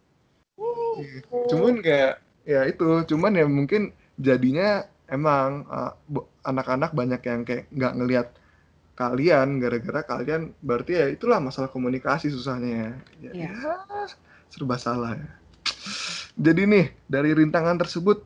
[1.53, 7.69] Cuman kayak ya itu, cuman ya mungkin jadinya emang uh, bo- anak-anak banyak yang kayak
[7.69, 8.27] nggak ngelihat
[8.95, 12.91] kalian gara-gara kalian berarti ya itulah masalah komunikasi susahnya ya.
[13.21, 13.51] Iya.
[13.51, 13.53] Ya,
[14.47, 15.29] serba salah ya.
[16.35, 18.23] Jadi nih dari rintangan tersebut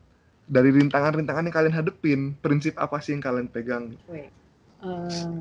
[0.49, 3.93] dari rintangan-rintangan yang kalian hadepin, prinsip apa sih yang kalian pegang?
[4.09, 5.37] Eh,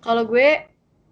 [0.00, 0.48] kalau gue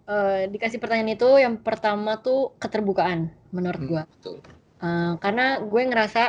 [0.05, 3.89] eh, dikasih pertanyaan itu yang pertama tuh keterbukaan menurut Hmm.
[3.89, 4.01] gue.
[4.17, 4.37] Betul.
[4.81, 6.23] Eh, karena gue ngerasa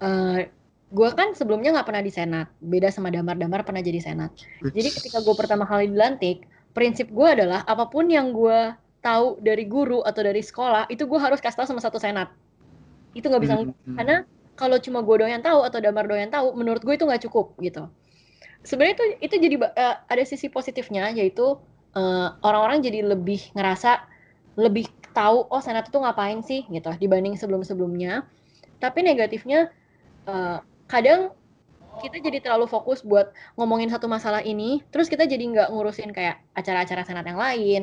[0.00, 0.50] eh,
[0.92, 4.30] gue kan sebelumnya nggak pernah di senat, beda sama damar-damar pernah jadi senat.
[4.60, 9.64] Jadi ketika gue pertama kali dilantik, prinsip gue adalah apa pun yang gue tahu dari
[9.66, 12.30] guru atau dari sekolah itu gue harus kasih tahu sama satu senat.
[13.14, 13.96] Itu nggak bisa Hmm.
[13.96, 14.16] karena
[14.62, 17.58] kalau cuma gue yang tahu atau damar doang yang tahu, menurut gue itu nggak cukup
[17.58, 17.90] gitu.
[18.62, 21.58] Sebenarnya itu itu jadi eh, ada sisi positifnya yaitu
[21.98, 24.06] eh, orang-orang jadi lebih ngerasa
[24.54, 28.22] lebih tahu oh senat itu ngapain sih gitu dibanding sebelum-sebelumnya.
[28.78, 29.74] Tapi negatifnya
[30.30, 31.34] eh, kadang
[31.98, 36.40] kita jadi terlalu fokus buat ngomongin satu masalah ini, terus kita jadi nggak ngurusin kayak
[36.56, 37.82] acara-acara senat yang lain.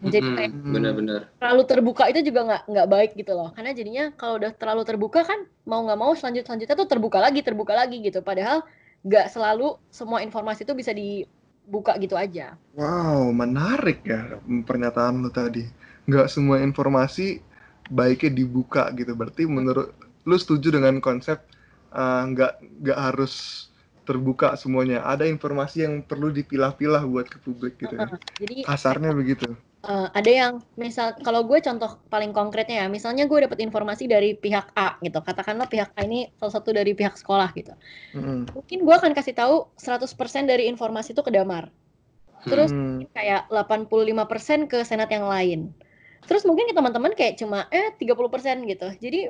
[0.00, 0.36] Jadi Mm-mm.
[0.36, 4.52] kayak bener-bener terlalu terbuka itu juga nggak nggak baik gitu loh karena jadinya kalau udah
[4.56, 8.64] terlalu terbuka kan mau nggak mau selanjut selanjutnya tuh terbuka lagi terbuka lagi gitu padahal
[9.04, 15.66] nggak selalu semua informasi itu bisa dibuka gitu aja Wow, menarik ya pernyataan lu tadi.
[16.06, 17.42] Nggak semua informasi
[17.90, 19.12] baiknya dibuka gitu.
[19.18, 19.90] Berarti menurut
[20.28, 21.42] lu setuju dengan konsep
[21.90, 23.66] uh, nggak nggak harus
[24.06, 25.02] terbuka semuanya.
[25.02, 28.06] Ada informasi yang perlu dipilah-pilah buat ke publik gitu ya.
[28.38, 29.50] jadi Kasarnya begitu.
[29.88, 34.36] Eh, ada yang misal kalau gue contoh paling konkretnya ya misalnya gue dapat informasi dari
[34.36, 37.72] pihak A gitu katakanlah pihak A ini salah satu dari pihak sekolah gitu
[38.14, 38.50] Mm-mm.
[38.56, 41.64] mungkin gue akan kasih tahu 100% dari informasi itu ke Damar
[42.48, 43.04] terus Hmm.
[43.16, 45.60] kayak 85% ke senat yang lain.
[46.28, 48.88] Terus mungkin ke teman-teman kayak cuma eh 30% gitu.
[49.04, 49.28] Jadi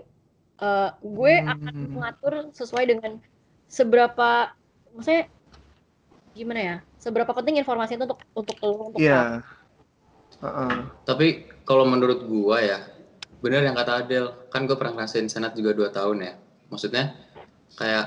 [0.63, 1.91] eh, gue akan Hmm.
[1.97, 3.13] mengatur sesuai dengan
[3.67, 4.53] seberapa
[4.95, 5.27] maksudnya
[6.39, 6.77] gimana ya?
[7.01, 9.01] Seberapa penting informasi itu untuk untuk lo untuk.
[9.01, 9.43] Iya.
[10.41, 10.73] Heeh.
[11.05, 11.27] Tapi
[11.69, 12.79] kalau menurut gua ya,
[13.41, 16.33] bener yang kata Adel, kan gue pernah ngerasain senat juga dua tahun ya.
[16.73, 17.17] Maksudnya
[17.77, 18.07] kayak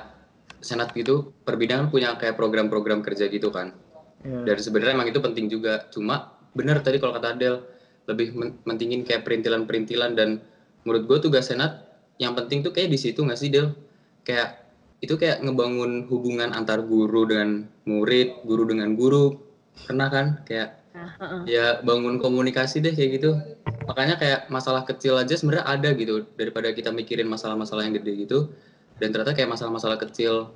[0.64, 3.76] senat gitu, perbidang punya kayak program-program kerja gitu kan.
[4.24, 4.48] Iya.
[4.48, 5.90] Dan sebenarnya emang itu penting juga.
[5.92, 7.56] Cuma bener tadi kalau kata Adel,
[8.08, 10.44] lebih men- mentingin kayak perintilan-perintilan dan
[10.84, 11.88] menurut gue tugas senat
[12.20, 13.74] yang penting tuh kayak di situ nggak sih Del?
[14.24, 14.64] Kayak
[15.04, 19.36] itu kayak ngebangun hubungan antar guru dengan murid, guru dengan guru,
[19.84, 20.46] pernah kan?
[20.48, 21.42] Kayak Nah, heeh.
[21.50, 23.34] ya bangun komunikasi deh kayak gitu
[23.90, 28.54] makanya kayak masalah kecil aja sebenarnya ada gitu daripada kita mikirin masalah-masalah yang gede gitu
[29.02, 30.54] dan ternyata kayak masalah-masalah kecil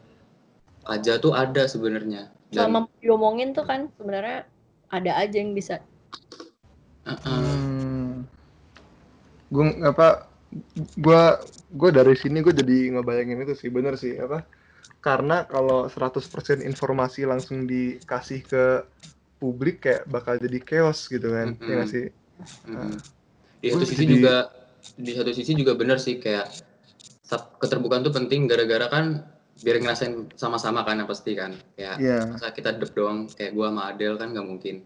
[0.85, 4.47] aja tuh ada sebenarnya dan Selama diomongin tuh kan sebenarnya
[4.87, 5.83] ada aja yang bisa.
[7.03, 7.19] uh-uh.
[7.27, 8.23] Hmm.
[9.51, 10.31] Gue apa?
[10.95, 11.21] Gue
[11.75, 14.47] gue dari sini gue jadi ngebayangin itu sih bener sih apa?
[15.03, 18.63] Karena kalau 100% informasi langsung dikasih ke
[19.37, 21.65] publik kayak bakal jadi chaos gitu kan, Mm-mm.
[21.65, 22.05] ya nggak sih?
[22.69, 22.97] Mm.
[23.57, 24.35] di satu Gua sisi jadi- juga
[24.93, 26.45] di satu sisi juga bener sih kayak
[27.59, 29.25] keterbukaan tuh penting gara-gara kan
[29.57, 32.19] biar ngerasain sama-sama kan yang pasti kan kayak Iya.
[32.29, 34.85] masa kita dep doang kayak gua sama Adel kan nggak mungkin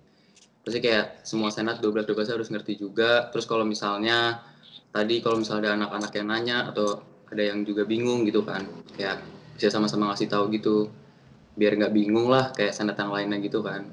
[0.63, 4.39] pasti kayak semua senat 12 12 harus ngerti juga terus kalau misalnya
[4.89, 8.63] tadi kalau misalnya ada anak-anak yang nanya atau ada yang juga bingung gitu kan
[8.95, 9.19] kayak
[9.59, 10.87] bisa sama-sama ngasih tahu gitu
[11.53, 13.83] biar nggak bingung lah kayak sanatan lainnya gitu kan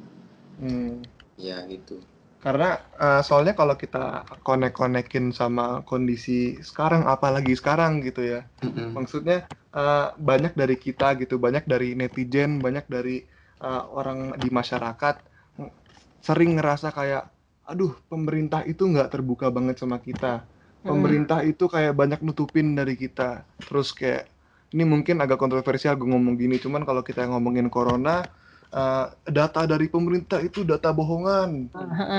[0.58, 1.02] Hmm.
[1.38, 1.96] ya gitu
[2.38, 8.40] Karena eh, soalnya kalau kita konek-konekin sama kondisi sekarang, apalagi sekarang gitu ya.
[8.62, 8.94] Mm-mm.
[8.96, 9.36] Maksudnya
[9.74, 13.26] eh, banyak dari kita gitu, banyak dari netizen, banyak dari
[13.64, 15.14] eh, orang di masyarakat
[15.58, 15.70] mm,
[16.22, 17.22] sering ngerasa kayak,
[17.70, 20.46] aduh pemerintah itu nggak terbuka banget sama kita.
[20.86, 23.44] Pemerintah itu kayak banyak nutupin dari kita.
[23.66, 24.30] Terus kayak
[24.74, 28.30] ini mungkin agak kontroversial gue ngomong gini, cuman kalau kita ngomongin corona,
[28.70, 31.68] eh, data dari pemerintah itu data bohongan.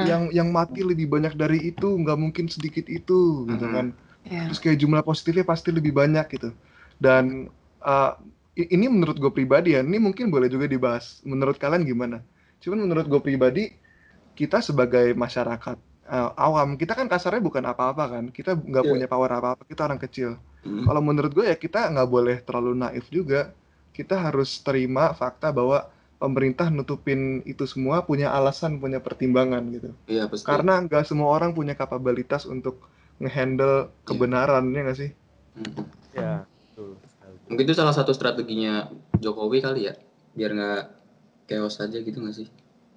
[0.05, 3.93] Yang yang mati lebih banyak dari itu nggak mungkin sedikit itu gitu kan.
[4.29, 4.51] Iya.
[4.51, 6.51] terus kayak jumlah positifnya pasti lebih banyak gitu.
[6.99, 7.47] Dan
[7.81, 8.13] uh,
[8.53, 11.23] ini menurut gue pribadi ya ini mungkin boleh juga dibahas.
[11.23, 12.19] Menurut kalian gimana?
[12.59, 13.71] Cuman menurut gue pribadi
[14.35, 15.77] kita sebagai masyarakat
[16.09, 18.23] uh, awam kita kan kasarnya bukan apa-apa kan.
[18.29, 18.91] Kita nggak Iya.
[18.91, 20.35] punya power apa-apa kita orang kecil.
[20.59, 20.83] Mm.
[20.83, 23.55] kalau menurut gue ya kita nggak boleh terlalu naif juga.
[23.95, 25.87] Kita harus terima fakta bahwa
[26.19, 29.89] pemerintah nutupin itu semua punya alasan punya pertimbangan gitu.
[30.05, 30.45] Iya pasti.
[30.45, 32.91] Karena nggak semua orang punya kapabilitas untuk
[33.23, 35.11] ngehandle kebenaran ya nggak sih?
[35.55, 35.83] Mm.
[36.13, 36.99] Ya, betul
[37.49, 39.97] mungkin itu salah satu strateginya Jokowi kali ya
[40.37, 40.83] biar nggak
[41.49, 42.47] chaos aja gitu nggak sih?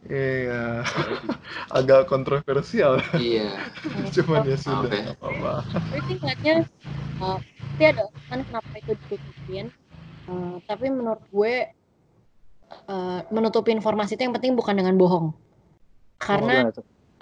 [0.07, 0.85] Iya.
[1.79, 3.01] Agak kontroversial.
[3.17, 3.49] Iya.
[4.15, 5.03] Cuman ya sudah ya.
[5.09, 5.53] nggak apa-apa.
[5.89, 6.55] Gue sih ngeliatnya
[7.25, 9.67] uh, pasti ada alasan kenapa itu ditutupin.
[10.29, 11.55] Uh, tapi menurut gue
[12.89, 15.33] uh, menutupi informasi itu yang penting bukan dengan bohong.
[16.19, 16.71] Karena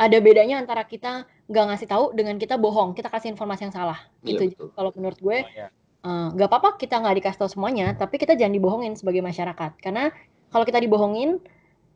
[0.00, 3.98] ada bedanya antara kita nggak ngasih tahu dengan kita bohong, kita kasih informasi yang salah.
[4.24, 4.72] Iya, Gitu.
[4.72, 5.68] Kalau menurut gue Oh, ya.
[6.04, 9.76] uh, nggak apa-apa kita nggak dikasih tahu semuanya, tapi kita jangan dibohongin sebagai masyarakat.
[9.82, 10.08] Karena
[10.48, 11.40] kalau kita dibohongin,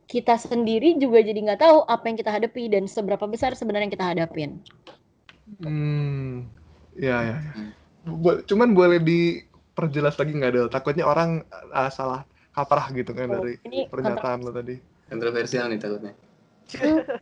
[0.04, 3.94] kita sendiri juga jadi nggak tahu apa yang kita hadapi dan seberapa besar sebenarnya yang
[3.96, 4.50] kita hadapin.
[5.60, 6.48] hmm
[6.96, 7.36] ya ya,
[8.46, 11.42] cuman boleh diperjelas lagi nggak Del takutnya orang
[11.74, 12.22] uh, salah
[12.54, 14.74] kaprah gitu kan Oh, dari ini pernyataan lo tadi
[15.10, 16.12] kontroversial nih takutnya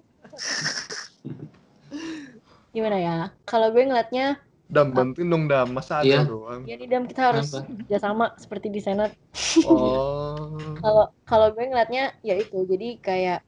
[2.73, 3.17] gimana ya?
[3.45, 4.41] Kalau gue ngeliatnya
[4.73, 6.21] dam bantuin dong dam masa ada Iya.
[6.25, 7.69] doang ya di dalam kita harus Kenapa?
[7.85, 9.13] kerjasama seperti di senat.
[9.69, 10.49] oh
[10.81, 13.39] Kalau kalau gue ngeliatnya ya itu jadi kayak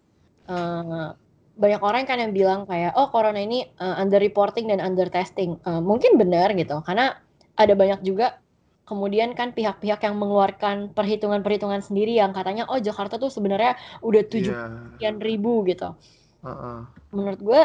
[0.52, 1.08] eh,
[1.54, 5.56] banyak orang kan yang bilang kayak oh corona ini eh, under reporting dan under testing.
[5.64, 7.16] Eh, mungkin benar gitu karena
[7.56, 8.36] ada banyak juga
[8.84, 14.52] kemudian kan pihak-pihak yang mengeluarkan perhitungan-perhitungan sendiri yang katanya oh Jakarta tuh sebenarnya udah tujuh
[14.52, 15.96] iya sekian ribu gitu.
[16.44, 16.78] Heeh.
[17.10, 17.62] menurut gue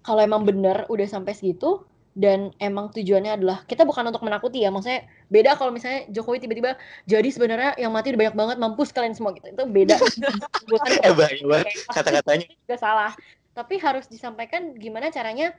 [0.00, 4.70] kalau emang bener udah sampai segitu dan emang tujuannya adalah kita bukan untuk menakuti ya
[4.70, 9.14] maksudnya beda kalau misalnya Jokowi tiba-tiba jadi sebenarnya yang mati udah banyak banget mampus kalian
[9.14, 9.94] semua gitu itu beda
[10.70, 12.46] bukan Eh, banget kata-katanya.
[12.46, 13.12] juga salah
[13.50, 15.54] tapi harus disampaikan gimana caranya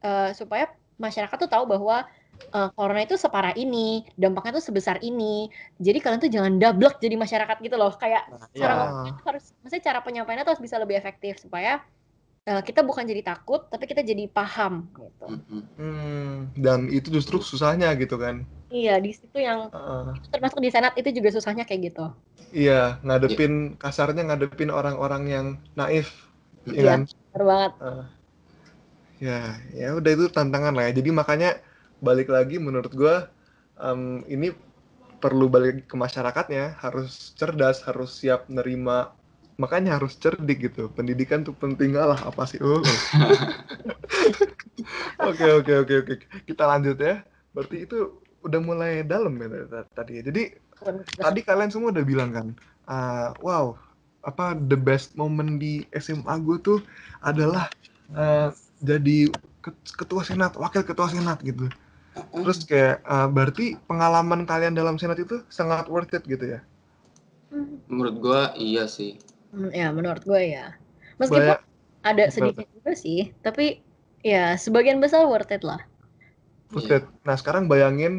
[0.00, 2.06] eh, supaya masyarakat tuh tahu bahwa
[2.56, 5.48] eh, corona itu separah ini dampaknya tuh sebesar ini
[5.80, 8.22] jadi kalian tuh jangan dablek jadi masyarakat gitu loh kayak
[8.60, 8.78] cara Ya.
[8.78, 11.80] ngomongnya tuh harus maksudnya cara penyampaiannya tuh harus bisa lebih efektif supaya
[12.48, 15.62] eh, kita bukan jadi takut tapi kita jadi paham gitu Mm-mm.
[15.78, 18.42] Hmm, dan itu justru susahnya gitu kan.
[18.72, 20.04] iya di situ yang Heeh.
[20.32, 22.04] termasuk di senat itu juga susahnya kayak gitu
[22.52, 25.46] iya, ngadepin kasarnya ngadepin orang-orang yang
[25.78, 26.08] naif,
[26.68, 26.90] ya Iya.
[26.90, 27.00] kan?
[27.32, 28.04] banget Heeh.
[29.22, 29.38] ya,
[29.72, 30.92] ya udah itu tantangan lah ya.
[30.98, 31.50] Jadi makanya
[32.06, 33.14] balik lagi menurut gua
[33.82, 34.00] em,
[34.34, 34.46] ini
[35.22, 38.92] perlu balik ke masyarakatnya, harus cerdas, harus siap nerima.
[39.62, 40.80] Makanya harus cerdik gitu.
[40.96, 42.58] Pendidikan tuh penting lah apa sih?
[42.66, 42.80] Oh.
[45.22, 46.14] Oke oke oke oke.
[46.48, 47.12] Kita lanjut ya.
[47.54, 47.94] Berarti itu
[48.46, 49.46] udah mulai dalam ya
[49.96, 50.22] tadi ya.
[50.28, 50.40] Jadi
[51.24, 52.46] tadi kalian semua udah bilang kan,
[52.90, 53.66] ah, wow,
[54.28, 56.78] apa the best moment di SMA gue tuh
[57.28, 57.64] adalah
[58.16, 58.50] ah,
[58.82, 59.12] jadi
[59.64, 61.64] ket- ketua senat, wakil ketua senat gitu.
[62.42, 66.60] Terus kayak ah, berarti pengalaman kalian dalam senat itu sangat worth it gitu ya?
[67.90, 69.12] menurut gua iya sih
[69.52, 70.64] Hmm, ya menurut gue ya
[71.20, 71.58] meskipun Banyak
[72.10, 73.64] ada Betul, sedikit juga sih tapi
[74.24, 75.80] ya sebagian besar worth it lah
[76.74, 76.96] worth Iya.
[76.96, 77.04] it.
[77.26, 78.14] Nah sekarang bayangin,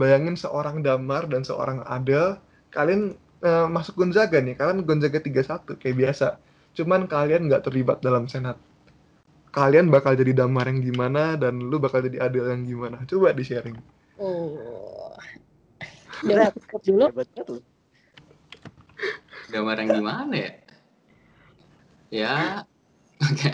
[0.00, 2.38] bayangin seorang Damar dan seorang Adel,
[2.74, 3.02] kalian
[3.48, 6.26] eh, masuk Gonzaga nih, kalian Gonzaga 31 kayak biasa.
[6.76, 8.56] Cuman kalian nggak terlibat dalam senat.
[9.56, 13.00] Kalian bakal jadi Damar yang gimana dan lu bakal jadi Adel yang gimana?
[13.08, 13.76] Coba di sharing.
[14.20, 15.16] oh
[16.24, 16.48] Udah
[16.84, 17.08] dulu
[19.46, 20.52] gambar yang gimana ya
[22.10, 22.34] ya
[23.22, 23.50] oke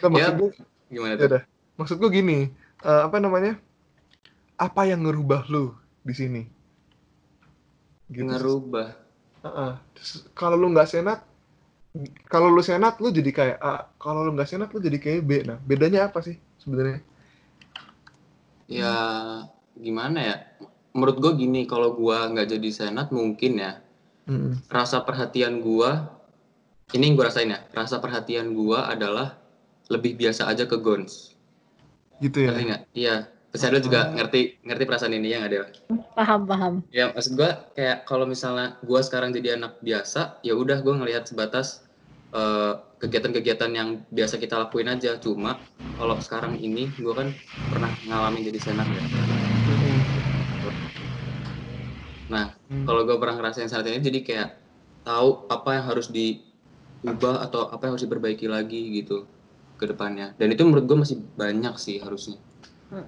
[0.00, 0.50] Nah, maksud Ya, gue,
[0.88, 1.42] gimana ya tuh udah.
[1.76, 2.38] Maksud gue gini,
[2.84, 3.60] eh, apa namanya?
[4.56, 6.42] Apa yang ngerubah lu di sini?
[8.08, 8.24] Gitu.
[8.24, 8.96] ngerubah
[9.44, 9.72] Heeh.
[9.96, 11.20] Terus Kalau lu nggak senat,
[12.32, 13.74] kalau lu senat lu jadi kayak A.
[14.02, 15.30] Kalau lu nggak senat lu jadi kayak B.
[15.48, 17.02] Nah, bedanya apa sih sebenarnya?
[18.70, 18.94] ya
[19.74, 20.36] gimana ya
[20.94, 23.72] menurut gue gini kalau gua nggak jadi senat mungkin ya
[24.30, 24.62] Mm.
[24.70, 25.90] rasa perhatian gua
[26.94, 29.38] ini yang gue rasain ya rasa perhatian gua adalah
[29.90, 31.34] lebih biasa aja ke Gons
[32.20, 32.52] Gitu ya.
[32.94, 33.16] iya
[33.50, 34.14] Terus Adel juga Oh.
[34.14, 35.66] ngerti ngerti perasaan ini ya nggak Del?
[36.14, 36.74] Paham, paham.
[36.94, 41.26] Ya maksud gua kayak kalau misalnya gua sekarang jadi anak biasa, ya udah gua ngelihat
[41.26, 41.82] sebatas
[42.30, 45.18] eh, kegiatan-kegiatan yang biasa kita lakuin aja.
[45.18, 45.58] Cuma
[45.98, 49.02] kalau sekarang ini gua kan pernah ngalamin jadi senat ya.
[52.30, 52.86] Nah Hmm.
[52.86, 54.48] kalau gua pernah ngerasain saat ini jadi kayak
[55.02, 59.26] tahu apa yang harus diubah atau apa yang harus diperbaiki lagi gitu
[59.74, 60.38] ke depannya.
[60.38, 62.38] Dan itu menurut gua masih banyak sih harusnya.
[62.94, 63.06] Hmm,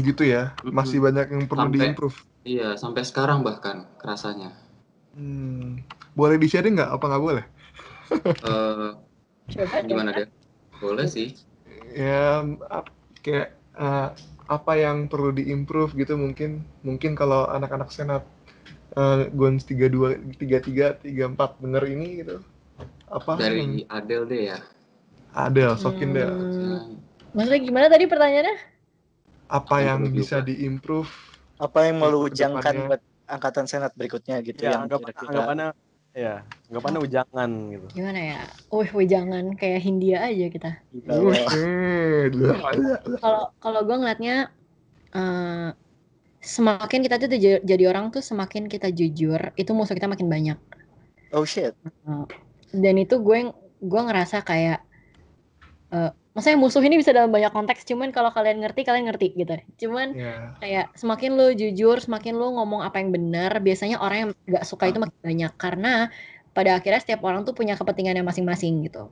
[0.00, 0.52] gitu ya.
[0.62, 2.18] Masih banyak yang perlu Sampai- diimprove.
[2.40, 4.56] Iya sampai sekarang bahkan kerasanya.
[5.12, 5.84] Hmm.
[6.12, 6.90] Boleh di-sharing nggak?
[6.90, 7.44] Apa nggak boleh?
[8.10, 8.90] Eh,
[9.48, 9.86] Coba deh.
[9.86, 10.26] gimana deh?
[10.76, 11.30] Boleh sih.
[11.88, 12.90] Ya, ap-
[13.20, 14.08] kayak eh,
[14.46, 18.26] apa yang perlu diimprove gitu mungkin mungkin kalau anak-anak senat
[18.92, 22.36] eh, Gons 32 33 34 denger ini gitu.
[23.06, 23.38] Apa?
[23.38, 23.42] yang-
[23.78, 24.58] Dari Adel deh ya.
[25.30, 26.26] Adel, sokin deh.
[26.26, 26.98] Hmm,
[27.30, 28.56] Maksudnya gimana tadi pertanyaannya?
[29.50, 31.10] Apa yang bisa diimprove?
[31.58, 32.88] Apa yang mau lu Ke ujangkan depannya.
[32.88, 35.68] buat angkatan senat berikutnya gitu Ya, yang anggap, kira-kira anggapannya
[36.14, 36.34] ya,
[36.70, 37.86] anggapannya ujangan gitu.
[37.94, 38.38] Gimana ya?
[38.70, 40.70] Wih, wih jangan kayak Hindia aja kita.
[43.22, 44.36] Kalau kalau gue ngeliatnya
[45.14, 45.68] eh,
[46.40, 47.28] semakin kita tuh
[47.66, 50.58] jadi orang tuh semakin kita jujur, itu musuh kita makin banyak.
[51.32, 51.74] Oh shit.
[52.70, 53.38] Dan itu gue
[53.80, 54.78] gue ngerasa kayak
[55.90, 59.54] eh maksudnya musuh ini bisa dalam banyak konteks, cuman kalau kalian ngerti kalian ngerti gitu.
[59.86, 60.54] Cuman Ya.
[60.62, 64.90] kayak semakin lu jujur, semakin lu ngomong apa yang benar, biasanya orang yang nggak suka
[64.90, 66.08] itu makin banyak karena
[66.54, 69.10] pada akhirnya setiap orang tuh punya kepentingannya masing-masing gitu.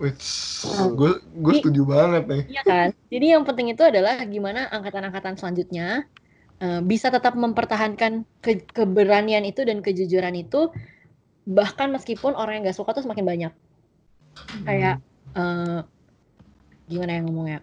[0.00, 0.64] Wits,
[0.96, 2.42] gue gue setuju banget nih.
[2.56, 2.88] Iya kan?
[3.12, 6.08] Jadi yang penting itu adalah gimana angkatan-angkatan selanjutnya
[6.60, 10.72] eh, bisa tetap mempertahankan ke- keberanian itu dan kejujuran itu
[11.44, 13.52] bahkan meskipun orang yang nggak suka tuh semakin banyak.
[14.64, 15.04] Kayak
[15.36, 15.80] eh,
[16.90, 17.60] gimana yang ngomongnya?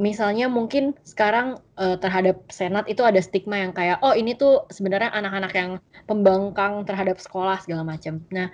[0.00, 5.12] Misalnya mungkin sekarang eh, terhadap senat itu ada stigma yang kayak oh ini tuh sebenarnya
[5.12, 5.70] anak-anak yang
[6.06, 8.22] pembangkang terhadap sekolah segala macam.
[8.30, 8.48] Nah,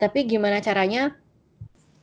[0.00, 1.14] tapi gimana caranya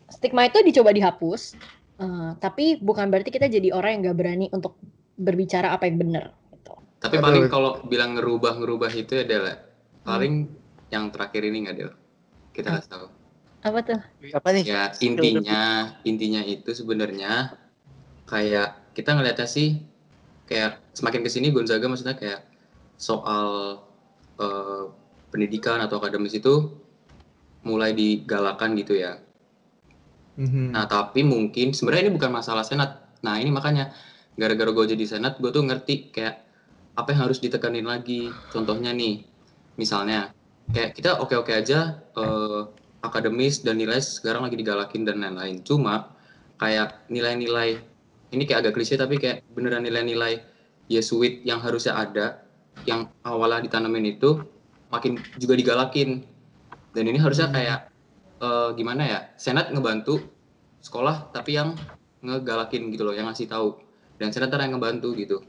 [0.08, 1.58] stigma itu dicoba dihapus
[1.96, 4.76] Eh, tapi bukan berarti kita jadi orang yang gak berani untuk
[5.16, 6.36] berbicara apa yang benar.
[6.52, 6.74] Gitu.
[7.00, 7.24] Tapi Aduh.
[7.24, 9.64] paling kalau bilang ngerubah-ngerubah itu adalah
[10.04, 10.52] paling
[10.92, 11.92] yang terakhir ini nggak Del?
[12.52, 13.06] Kita kasih tahu.
[13.66, 14.00] Apa tuh?
[14.30, 14.64] Apa nih?
[14.70, 15.62] Ya intinya
[16.06, 17.58] intinya itu sebenarnya
[18.30, 19.82] kayak kita ngeliatnya sih
[20.46, 22.46] kayak semakin ke sini Gonzaga maksudnya kayak
[23.02, 23.82] soal
[24.38, 24.86] eh,
[25.34, 26.78] pendidikan atau akademis itu
[27.66, 29.18] mulai digalakan gitu ya.
[30.38, 30.76] Mhm.
[30.76, 33.18] Nah, tapi mungkin sebenarnya ini bukan masalah senat.
[33.26, 33.90] Nah, ini makanya
[34.38, 36.46] gara-gara gue jadi senat, gue tuh ngerti kayak
[36.94, 38.30] apa yang harus ditekanin lagi.
[38.52, 39.26] Contohnya nih,
[39.80, 40.36] misalnya
[40.76, 42.62] kayak kita oke-oke aja eh,
[43.06, 45.62] akademis dan nilai sekarang lagi digalakin dan lain-lain.
[45.62, 46.16] Cuma
[46.58, 47.80] kayak nilai-nilai
[48.34, 50.42] ini kayak agak klise tapi kayak beneran nilai-nilai
[50.86, 52.46] Yesuit yang harusnya ada,
[52.86, 54.46] yang awalnya ditanamin itu
[54.94, 56.22] makin juga digalakin.
[56.94, 57.56] Dan ini harusnya Hmm.
[57.58, 57.80] kayak
[58.36, 59.20] eh, gimana ya?
[59.40, 60.22] Senat ngebantu
[60.86, 61.74] sekolah tapi yang
[62.22, 63.82] ngegalakin gitu loh, yang ngasih tahu.
[64.22, 65.42] Dan senat yang ngebantu gitu.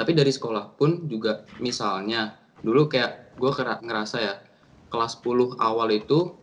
[0.00, 3.50] Tapi dari sekolah pun juga misalnya dulu kayak gue
[3.84, 4.34] ngerasa ya
[4.88, 6.39] kelas 10 awal itu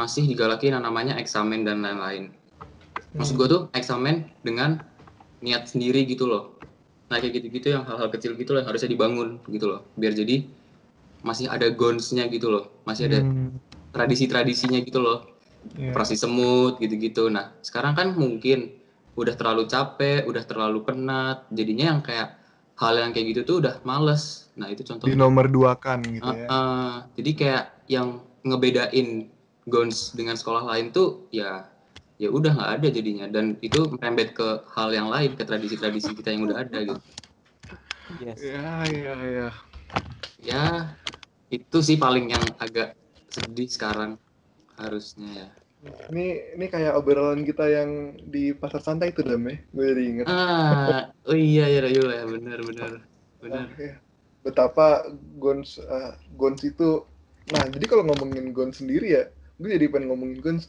[0.00, 2.32] masih digalakin yang namanya eksamen dan lain-lain.
[3.12, 4.80] Maksud gue tuh eksamen dengan
[5.44, 6.56] niat sendiri gitu loh.
[7.12, 9.84] Nah kayak gitu-gitu yang hal-hal kecil gitu loh yang harusnya dibangun gitu loh.
[10.00, 10.48] Biar jadi
[11.20, 12.80] masih ada gonsnya gitu loh.
[12.88, 13.60] Masih ada Hmm,
[13.92, 15.28] tradisi-tradisinya gitu loh.
[15.76, 15.92] ya.
[15.92, 17.28] Operasi semut gitu-gitu.
[17.28, 18.72] Nah sekarang kan mungkin
[19.18, 21.44] udah terlalu capek, udah terlalu penat.
[21.52, 22.40] Jadinya yang kayak
[22.80, 24.48] hal yang kayak gitu tuh udah males.
[24.56, 26.46] Nah itu contoh Di nomor dua kan gitu Uh, ya.
[26.48, 28.08] uh, jadi kayak yang
[28.40, 29.28] ngebedain
[29.68, 31.68] Gons dengan sekolah lain tuh ya
[32.20, 34.46] ya udah nggak ada jadinya dan itu merembet ke
[34.76, 37.00] hal yang lain ke tradisi-tradisi kita yang udah ada gitu
[38.08, 38.40] Yes.
[38.40, 39.70] Ya, ya, ya.
[40.48, 40.64] ya
[41.56, 42.88] itu sih paling yang agak
[43.34, 44.12] sedih sekarang
[44.80, 45.48] harusnya ya
[46.10, 46.24] Ini
[46.58, 47.90] ini kayak obrolan kita yang
[48.34, 49.56] di pasar santai itu dam ya.
[49.74, 50.30] Gue jadi inget.
[50.32, 52.90] ah oh iya ya Rayul ya benar benar
[53.42, 53.86] benar Oke.
[54.44, 55.04] Betapa
[55.42, 56.84] Gons eh, Gons itu
[57.50, 59.22] Nah, jadi kalau ngomongin Gons sendiri ya,
[59.60, 60.64] gue jadi pengen ngomongin Gons.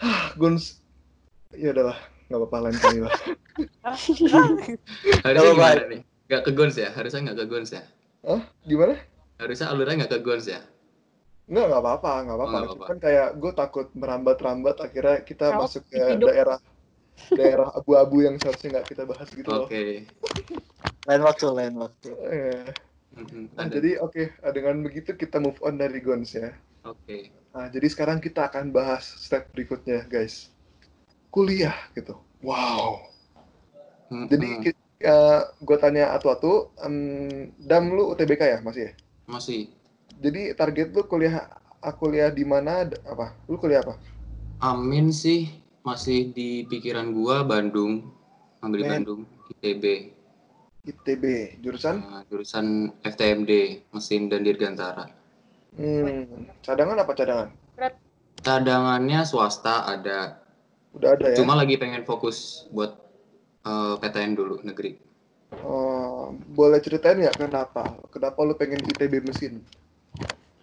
[0.00, 0.80] Hah, Gons
[1.54, 1.98] ya udahlah,
[2.30, 3.14] nggak apa-apa lain kali lah.
[5.24, 7.82] harusnya gimana nih nggak ke Gons ya harusnya nggak ke Gons ya
[8.66, 8.94] Gimana?
[9.40, 10.60] harusnya alurnya nggak ke Gons ya
[11.50, 12.58] Nggak, nggak apa-apa, nggak apa-apa.
[12.62, 12.74] Oh.
[12.78, 16.28] Cuman kayak gue takut merambat-rambat, akhirnya kita Kalau masuk ke hidup.
[16.30, 16.58] daerah
[17.34, 19.66] daerah abu-abu yang seharusnya nggak kita bahas gitu loh.
[19.66, 19.82] oke
[21.08, 22.62] lain waktu lain waktu Eh,
[23.10, 23.74] Mhm, nah, ada.
[23.74, 26.54] jadi oke, ah, dengan begitu kita move on dari Gons ya.
[26.86, 27.32] Oke.
[27.50, 30.54] Nah, jadi sekarang kita akan bahas step berikutnya, guys.
[31.34, 32.14] Kuliah gitu.
[32.42, 33.10] Wow.
[34.10, 34.26] Mhm.
[34.30, 34.48] Jadi
[35.60, 36.96] gue tanya atu-atu, em,
[37.58, 38.92] Dam lu UTBK ya masih ya?
[39.30, 39.70] masih
[40.20, 41.48] Jadi target lu kuliah
[41.80, 42.84] ah, kuliah di mana?
[43.08, 43.32] Apa?
[43.48, 43.96] Lu kuliah apa?
[44.60, 45.48] Amin sih
[45.80, 48.12] masih di pikiran gua Bandung,
[48.60, 48.90] ambil Men.
[49.00, 49.20] Bandung,
[49.56, 50.12] ITB,
[50.84, 51.24] ITB,
[51.64, 52.04] jurusan?
[52.04, 55.08] Nah, jurusan FTMD, mesin dan dirgantara.
[55.76, 57.48] Hmm, cadangan apa cadangan?
[58.40, 60.40] Cadangannya swasta ada,
[60.96, 61.36] Udah ada ya?
[61.38, 62.96] cuma lagi pengen fokus buat
[63.62, 64.96] eh, PTN dulu negeri.
[65.60, 68.00] Oh, boleh ceritain nggak kenapa?
[68.10, 69.60] Kenapa lu pengen ITB mesin?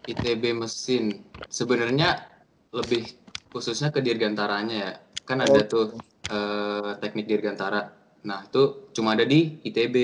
[0.07, 2.23] ITB mesin sebenarnya
[2.71, 3.03] lebih
[3.51, 4.91] khususnya ke dirgantaranya ya,
[5.23, 5.67] kan ada Oh.
[5.67, 5.85] tuh
[6.27, 7.93] eh, teknik dirgantara.
[8.27, 9.95] Nah itu cuma ada di ITB.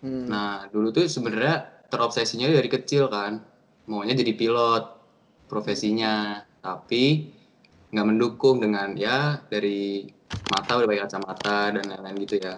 [0.00, 0.24] Hmm.
[0.32, 3.44] Nah, dulu tuh sebenarnya terobsesinya dari kecil kan.
[3.90, 4.84] Maunya jadi pilot
[5.50, 6.14] profesinya,
[6.62, 7.04] tapi
[7.90, 10.06] nggak mendukung dengan ya dari
[10.46, 12.54] mata udah pakai kacamata dan lain-lain gitu ya.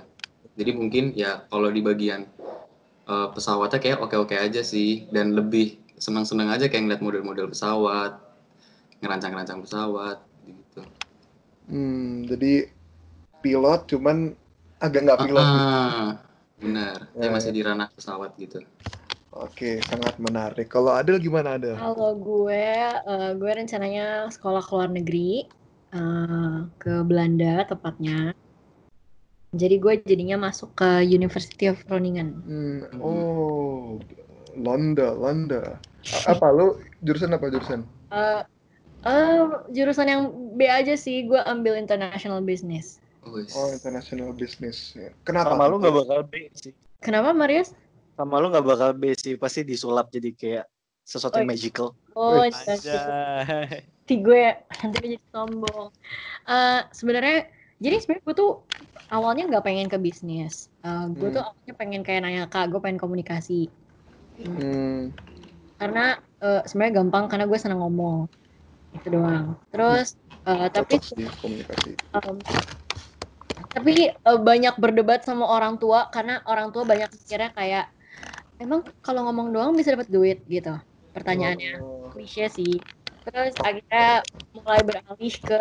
[0.58, 2.22] Jadi mungkin ya kalau di bagian
[3.12, 8.12] eh, pesawatnya kayak oke-oke aja sih dan lebih senang-senang aja kayak ngeliat model-model pesawat,
[9.00, 10.82] ngerancang-ngerancang pesawat gitu.
[11.70, 12.68] Hmm, jadi
[13.42, 14.16] pilot cuman
[14.82, 15.46] agak nggak pilot.
[15.48, 16.18] Ah,
[16.58, 16.96] benar.
[17.16, 17.56] Ya, Ya, masih ya.
[17.56, 18.58] di ranah pesawat gitu.
[19.32, 20.68] Oke, sangat menarik.
[20.68, 21.76] Kalau Adel gimana Adel?
[21.80, 25.48] Kalau gue, eh, gue rencananya sekolah ke luar negeri,
[25.92, 28.36] eh, ke Belanda tepatnya.
[29.52, 32.28] Jadi gue jadinya masuk ke University of Groningen.
[32.44, 34.00] Hmm, oh,
[34.56, 35.76] Londa.
[36.12, 37.84] A- Apa lu jurusan apa jurusan?
[38.12, 38.40] Eh,
[39.08, 39.40] eh,
[39.72, 40.22] jurusan yang
[40.56, 43.00] B aja sih, gue ambil international business.
[43.24, 43.52] Wes.
[43.56, 44.92] Oh, international business.
[45.24, 45.56] Kenapa?
[45.56, 47.74] sama lu nggak bakal B sih Kenapa Marius?
[48.12, 50.64] Sama lu nggak bakal B sih pasti disulap jadi kayak
[51.02, 52.52] sesuatu yang Oh, magical Oh, iya.
[52.52, 53.04] Anjay.
[54.02, 55.88] Nanti gue nanti gue jadi sombong.
[56.44, 57.38] Eh, sebenarnya
[57.80, 58.52] jadi sebenarnya gue tuh
[59.08, 60.68] awalnya nggak pengen ke bisnis.
[60.84, 61.36] Eh, gue Hmm.
[61.38, 63.72] tuh awalnya pengen kayak nanya kak, gue pengen komunikasi.
[64.36, 65.12] Hmm,
[65.78, 68.28] Karena eh, sebenarnya gampang karena gue seneng ngomong.
[68.92, 69.56] Itu doang.
[69.72, 71.00] Terus eh, tapi
[71.40, 71.90] komunikasi.
[72.12, 72.36] em,
[73.72, 77.86] tapi eh, banyak berdebat sama orang tua karena orang tua banyak mikirnya kayak
[78.64, 80.70] emang kalau ngomong doang bisa dapat duit gitu.
[81.14, 82.72] Pertanyaannya Oh, klise sih.
[83.24, 84.02] Terus akhirnya
[84.56, 85.54] mulai beralih ke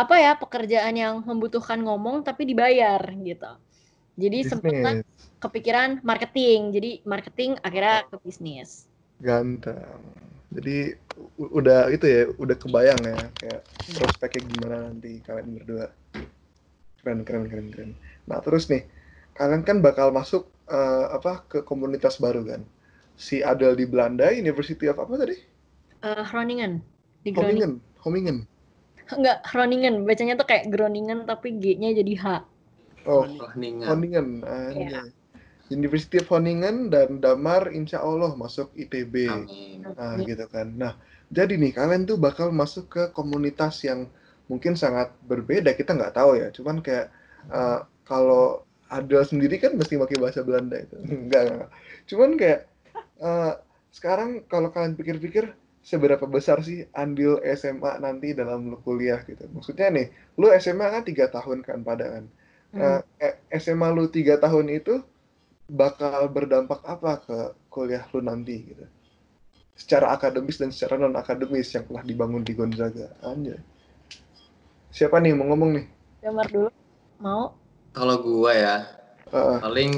[0.00, 3.46] apa ya pekerjaan yang membutuhkan ngomong tapi dibayar gitu.
[4.22, 4.96] Jadi sempat
[5.42, 6.60] kepikiran marketing.
[6.76, 8.70] Jadi marketing akhirnya ke bisnis.
[9.20, 10.00] Ganteng.
[10.50, 10.76] Jadi
[11.58, 13.62] udah itu ya, udah kebayang ya kayak
[13.94, 15.86] prospeknya gimana nanti kalian berdua.
[17.00, 17.90] Keren, keren, keren, keren.
[18.28, 18.82] Nah, terus nih,
[19.40, 22.60] kalian kan bakal masuk eh, apa ke komunitas baru kan?
[23.16, 25.36] Si Adel di Belanda, University of apa tadi?
[26.04, 26.84] Eh, Groningen
[27.24, 27.80] di Groningen.
[28.04, 29.16] Homingen, Homingen.
[29.16, 29.94] Enggak, Groningen.
[30.04, 32.24] Bacanya tuh kayak Groningen tapi G-nya jadi H.
[33.08, 33.88] Oh, Groningen.
[33.88, 34.26] Honingen.
[34.44, 35.08] Iya.
[35.08, 35.08] anjay.
[35.70, 39.30] University of Honingen dan Damar insya Allah masuk ITB.
[39.30, 39.86] Amin.
[39.86, 40.66] Nah, gitu kan.
[40.74, 40.98] Nah,
[41.30, 44.10] jadi nih kalian tuh bakal masuk ke komunitas yang
[44.50, 45.78] mungkin sangat berbeda.
[45.78, 46.50] Kita nggak tahu ya.
[46.50, 47.14] Cuman kayak
[47.54, 50.98] eh, kalau Adel sendiri kan mesti pakai bahasa Belanda itu.
[51.26, 51.70] Enggak, enggak.
[52.10, 52.60] Cuman kayak
[53.22, 53.52] eh,
[53.94, 59.46] sekarang kalau kalian pikir-pikir seberapa besar sih andil SMA nanti dalam lu kuliah gitu.
[59.54, 62.24] Maksudnya nih, lu SMA kan tiga tahun kan pada kan.
[62.70, 63.00] Hmm.
[63.18, 65.02] Eh, eh, SMA lu tiga tahun itu
[65.70, 67.38] bakal berdampak apa ke
[67.70, 68.84] kuliah lu nanti gitu?
[69.78, 73.16] Secara akademis dan secara non akademis yang telah dibangun di Gonzaga.
[73.24, 73.56] Anjay.
[74.90, 75.86] Siapa nih mau ngomong nih?
[76.20, 76.68] Damar dulu.
[77.22, 77.59] Mau?
[77.90, 78.76] Kalau gua ya,
[79.34, 79.58] Heeh.
[79.58, 79.92] paling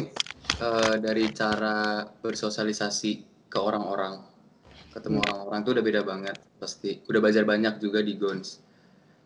[0.62, 3.12] eh, dari cara bersosialisasi
[3.52, 4.22] ke orang-orang,
[4.94, 5.26] ketemu Hmm.
[5.28, 7.02] orang-orang tuh udah beda banget pasti.
[7.10, 8.62] Udah belajar banyak juga di Gons.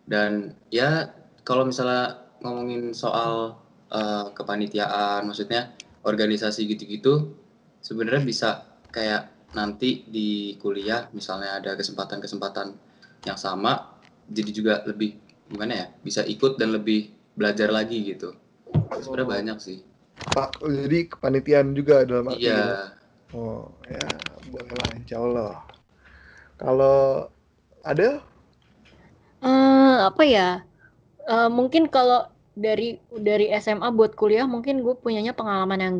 [0.07, 1.13] Dan ya
[1.47, 3.55] kalau misalnya ngomongin soal
[3.93, 5.71] eh, kepanitiaan, maksudnya
[6.03, 7.39] organisasi gitu-gitu,
[7.83, 8.49] sebenarnya bisa
[8.91, 12.69] kayak nanti di kuliah misalnya ada kesempatan-kesempatan
[13.29, 13.95] yang sama,
[14.27, 15.15] jadi juga lebih
[15.47, 18.35] gimana ya, bisa ikut dan lebih belajar lagi gitu.
[18.91, 19.35] Sebenarnya Oh.
[19.35, 19.79] banyak sih.
[20.17, 22.49] Pak, jadi kepanitiaan juga dalam arti.
[22.49, 22.93] Iya,
[23.35, 24.07] Oh, ya
[24.49, 25.53] boleh lah, insya Allah.
[26.57, 27.29] Kalau
[27.85, 28.09] ada?
[29.45, 30.65] Eh, apa ya?
[31.27, 35.95] Eh, mungkin kalau dari dari SMA buat kuliah mungkin gue punyanya pengalaman yang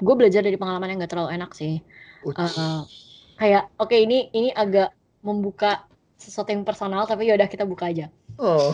[0.00, 1.84] gue belajar dari pengalaman yang gak terlalu enak sih.
[2.24, 2.40] Uts.
[2.40, 2.80] Eh,
[3.36, 5.84] kayak oke ini ini agak membuka
[6.16, 8.06] sesuatu yang personal tapi yaudah kita buka aja.
[8.40, 8.72] Oh,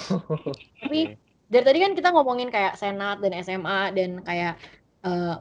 [0.78, 1.18] Tapi
[1.48, 4.60] dari tadi kan kita ngomongin kayak senat dan SMA dan kayak
[5.04, 5.36] eh,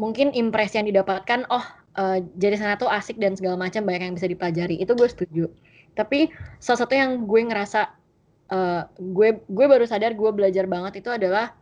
[0.00, 1.64] mungkin impresi yang didapatkan oh
[2.00, 4.80] eh, jadi sana tuh asik dan segala macam banyak yang bisa dipelajari.
[4.80, 5.44] Itu gue setuju.
[5.92, 7.80] Tapi salah satu yang gue ngerasa
[8.48, 11.52] eh, gue gue baru sadar gue belajar banget itu adalah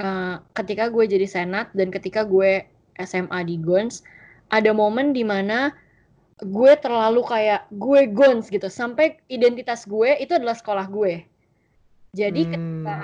[0.00, 2.64] eh, ketika gue jadi senat dan ketika gue
[2.98, 4.02] SMA di Gons
[4.48, 5.76] ada momen di mana
[6.40, 8.72] gue terlalu kayak gue Gons gitu.
[8.72, 11.28] Sampai identitas gue itu adalah sekolah gue
[12.12, 12.52] jadi Hmm.
[12.54, 12.94] ketika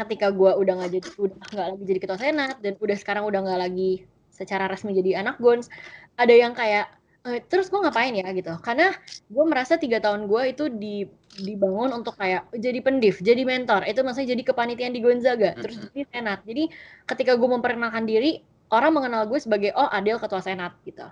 [0.00, 3.40] ketika gue udah nggak jadi udah nggak lagi jadi ketua senat dan udah sekarang udah
[3.44, 3.92] nggak lagi
[4.32, 5.68] secara resmi jadi anak Gons
[6.16, 6.88] ada yang kayak
[7.20, 8.24] "Eh, terus gue ngapain ya?
[8.32, 8.48] gitu.
[8.64, 8.96] Karena
[9.28, 11.04] gue merasa tiga tahun gue itu di
[11.36, 13.84] dibangun untuk kayak jadi pendiv jadi mentor.
[13.84, 16.40] Itu maksudnya jadi kepanitiaan di Gonzaga terus jadi senat.
[16.48, 16.72] Jadi
[17.04, 18.40] ketika gue memperkenalkan diri
[18.72, 21.04] orang mengenal gue sebagai oh Adel ketua senat gitu.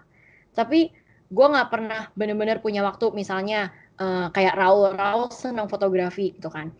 [0.57, 0.88] Tapi
[1.28, 3.68] gue nggak pernah bener-bener punya waktu misalnya
[4.01, 6.72] eh, kayak Raul Raul senang fotografi gitu kan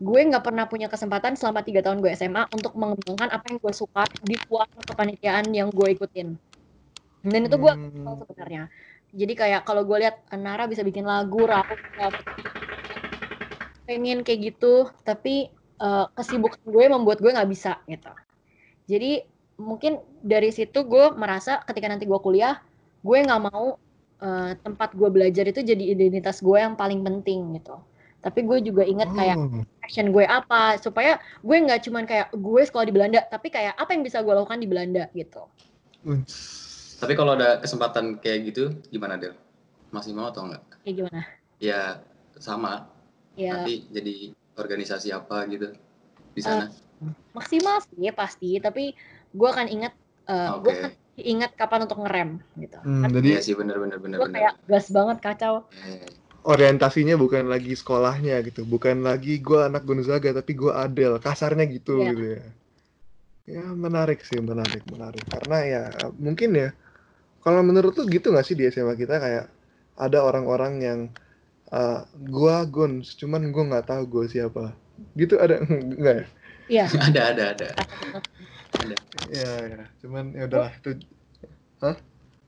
[0.00, 3.74] gue nggak pernah punya kesempatan selama tiga tahun gue SMA untuk mengembangkan apa yang gue
[3.74, 6.28] suka di kuartal kepanitiaan yang gue ikutin.
[7.32, 8.06] Dan itu gue Hmm.
[8.06, 8.60] sebenarnya.
[9.14, 12.12] Jadi kayak kalau gue lihat Nara bisa bikin lagu bisa
[13.86, 15.50] pengen kayak gitu tapi
[15.82, 18.10] eh, kesibukan gue membuat gue nggak bisa gitu.
[18.90, 19.06] Jadi
[19.60, 19.92] mungkin
[20.22, 22.60] dari situ gue merasa ketika nanti gue kuliah
[23.06, 23.66] gue nggak mau
[24.24, 27.76] eh, tempat gue belajar itu jadi identitas gue yang paling penting gitu
[28.26, 29.62] tapi gue juga inget kayak Oh.
[29.78, 33.86] passion gue apa supaya gue nggak cuman kayak gue sekolah di Belanda tapi kayak apa
[33.88, 35.46] yang bisa gue lakukan di Belanda gitu.
[36.96, 39.36] Tapi kalau ada kesempatan kayak gitu, gimana Del?
[39.88, 40.62] Masih mau atau enggak?
[40.82, 41.20] kayak gimana
[41.56, 42.02] Ya
[42.36, 42.90] sama.
[43.32, 44.14] ya Nanti jadi
[44.54, 45.70] organisasi apa gitu
[46.32, 46.66] di sana.
[47.30, 48.96] maksimal sih pasti tapi
[49.30, 49.92] gue akan inget
[50.24, 50.60] eh, Oke.
[50.62, 54.16] gue akan inget kapan untuk ngerem gitu Hmm, Kan jadi Iya sih bener bener bener
[54.18, 56.08] gue kayak gas banget kacau Eh,
[56.46, 61.92] orientasinya bukan lagi sekolahnya gitu, bukan lagi gue anak Gonzaga tapi gue Adel, kasarnya gitu
[61.98, 62.08] Iya.
[62.14, 62.44] gitu ya.
[63.46, 65.22] Ya menarik sih, menarik, menarik.
[65.30, 65.82] Karena ya
[66.18, 66.68] mungkin ya,
[67.44, 69.46] kalau menurut lu gitu nggak sih di SMA kita kayak
[69.98, 71.00] ada orang-orang yang
[71.70, 74.74] uh, gua Gons, cuman gua nggak tahu gue siapa.
[75.14, 75.62] Gitu ada
[76.00, 76.26] nggak ya?
[76.66, 77.68] iya ada ada ada.
[79.32, 79.80] Ya, ya.
[80.04, 80.90] Cuman ya udahlah itu.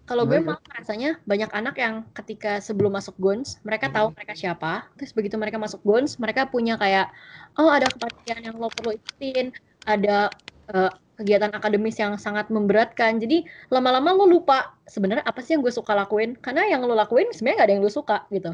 [0.08, 4.88] Kalau gue malah rasanya banyak anak yang ketika sebelum masuk Gons mereka tahu mereka siapa.
[4.96, 7.12] Terus begitu mereka masuk Gons mereka punya kayak
[7.60, 9.52] oh ada kepanitiaan yang lo perlu ikutin
[9.84, 10.32] ada
[10.72, 10.90] eh,
[11.20, 13.20] kegiatan akademis yang sangat memberatkan.
[13.20, 16.38] Jadi lama-lama lo lupa sebenarnya apa sih yang gue suka lakuin.
[16.40, 18.52] Karena yang lo lakuin sebenarnya nggak ada yang lo suka gitu.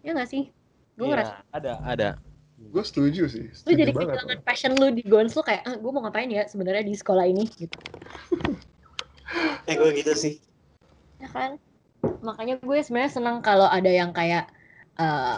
[0.00, 0.48] Ya nggak sih?
[0.96, 2.08] Gue Iya, ngerasa ada, ada.
[2.54, 3.50] Gue setuju sih.
[3.50, 4.08] lu Setuju jadi banget.
[4.14, 7.26] kehilangan passion lu di Gons lu kayak ah, gue mau ngapain ya sebenarnya di sekolah
[7.26, 7.44] ini?
[7.50, 7.76] Gitu.
[9.66, 10.38] Eh gue gitu sih.
[11.24, 11.50] Ya kan
[12.20, 14.44] makanya gue sebenarnya senang kalau ada yang kayak
[15.00, 15.36] eh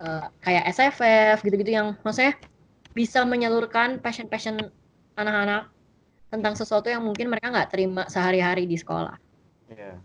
[0.00, 2.34] eh, kayak SFF gitu-gitu yang maksudnya
[2.96, 4.58] bisa menyalurkan passion-passion
[5.14, 5.70] anak-anak
[6.32, 9.16] tentang sesuatu yang mungkin mereka nggak terima sehari-hari di sekolah.
[9.68, 10.00] Iya.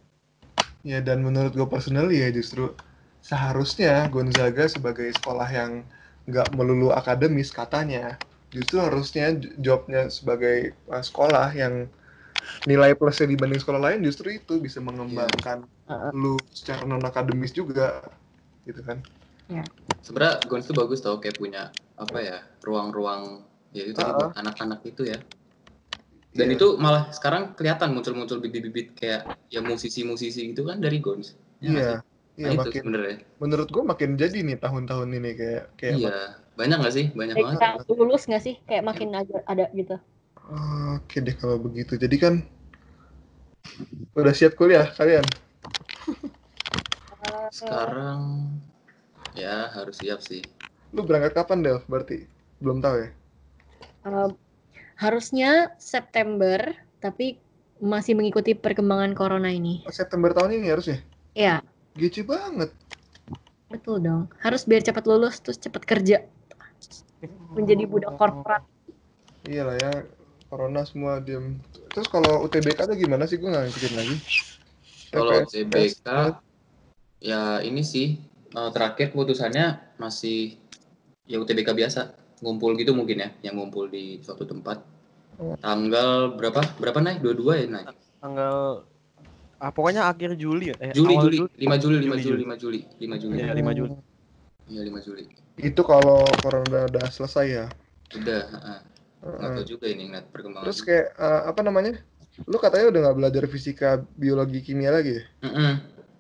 [0.84, 2.75] Ya dan menurut gue personally ya justru
[3.23, 5.88] seharusnya Gonzaga sebagai sekolah yang
[6.27, 8.19] nggak melulu akademis katanya
[8.51, 11.88] justru harusnya jobnya sebagai uh, sekolah yang
[12.69, 16.13] nilai plusnya dibanding sekolah lain justru itu bisa mengembangkan Heeh.
[16.21, 18.03] lu secara non akademis juga
[18.67, 18.97] gitu kan
[20.03, 21.63] Sebenarnya Gons tuh bagus tau kayak punya
[21.95, 22.37] apa ya
[22.67, 25.19] ruang-ruang ya itu tadi buat anak-anak itu ya.
[26.33, 26.55] Dan Iya.
[26.57, 29.21] itu malah sekarang kelihatan muncul-muncul bibit-bibit kayak
[29.53, 31.37] ya musisi-musisi gitu kan dari Gons.
[31.61, 31.97] Ya iya sih?
[32.39, 33.17] iya Nah itu makin sebenarnya.
[33.41, 36.09] menurut gue makin jadi nih tahun-tahun ini kayak kayak Iya.
[36.59, 37.05] Banyak nggak sih?
[37.19, 37.85] Banyak Kayak banget.
[37.99, 38.55] lulus nggak sih?
[38.67, 39.93] Kayak makin aja ada gitu.
[40.51, 42.33] Oke deh kalau begitu jadi kan
[44.13, 45.23] udah siap kuliah kalian
[47.53, 48.49] Sekarang
[49.37, 50.43] ya harus siap sih.
[50.93, 52.27] lu berangkat kapan Del berarti
[52.59, 53.09] belum tahu ya
[54.09, 54.29] eh,
[54.99, 56.59] harusnya September,
[57.01, 57.39] tapi
[57.81, 59.81] masih mengikuti perkembangan corona ini.
[59.83, 60.99] Oh, September tahun ini harusnya
[61.33, 61.65] Ya,
[61.97, 62.69] Gece banget
[63.73, 64.29] betul dong.
[64.37, 66.21] Harus biar cepat lulus terus cepat kerja.
[67.57, 68.61] Menjadi budak korporat.
[69.49, 69.91] Iya lah ya,
[70.53, 71.57] corona semua diem.
[71.89, 73.41] Terus kalau UTBK tuh gimana sih?
[73.41, 74.15] Gue nggak ngikutin lagi.
[75.09, 76.05] Kalau UTBK
[77.17, 78.21] ya ini sih
[78.53, 80.61] eh, terakhir keputusannya masih
[81.25, 82.13] ya UTBK biasa
[82.45, 84.93] ngumpul gitu mungkin ya yang ngumpul di suatu tempat
[85.33, 85.57] Oh.
[85.57, 87.89] tanggal berapa berapa naik dua-dua ya naik
[88.21, 88.85] Tanggal
[89.57, 90.77] ah, pokoknya akhir Juli ya?
[90.77, 93.93] Eh, Juli Juli 5 Juli 5 Juli, 5 Juli 5 Juli Iya, 5 Juli.
[94.69, 95.25] iya 5 Juli
[95.57, 97.65] Itu kalau corona udah, udah selesai ya.
[98.13, 98.77] udah heeh.
[99.24, 101.93] Nggak tahu juga ini ngeliat perkembangan Terus kayak eh, apa namanya?
[102.49, 105.24] Lu katanya udah nggak belajar fisika, biologi, kimia lagi ya?
[105.47, 105.71] Mm-mm.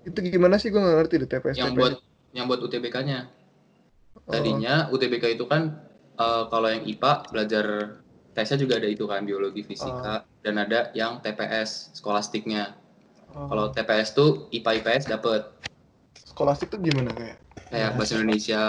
[0.07, 0.69] Itu gimana sih?
[0.71, 1.57] Gue nggak ngerti deh TPS.
[1.59, 1.99] yang buat
[2.33, 3.29] yang buat UTBK-nya
[4.13, 4.29] Oh.
[4.29, 5.73] tadinya UTBK itu kan
[6.15, 7.65] eh, kalau yang IPA belajar
[8.33, 12.77] tesnya juga ada itu kan biologi fisika dan ada yang TPS skolastiknya
[13.33, 13.49] Oh.
[13.49, 15.41] kalau TPS tuh IPA IPS dapet
[16.13, 17.37] Skolastik tuh gimana kayak?
[17.73, 17.97] kayak Ya.
[17.97, 18.63] bahasa Indonesia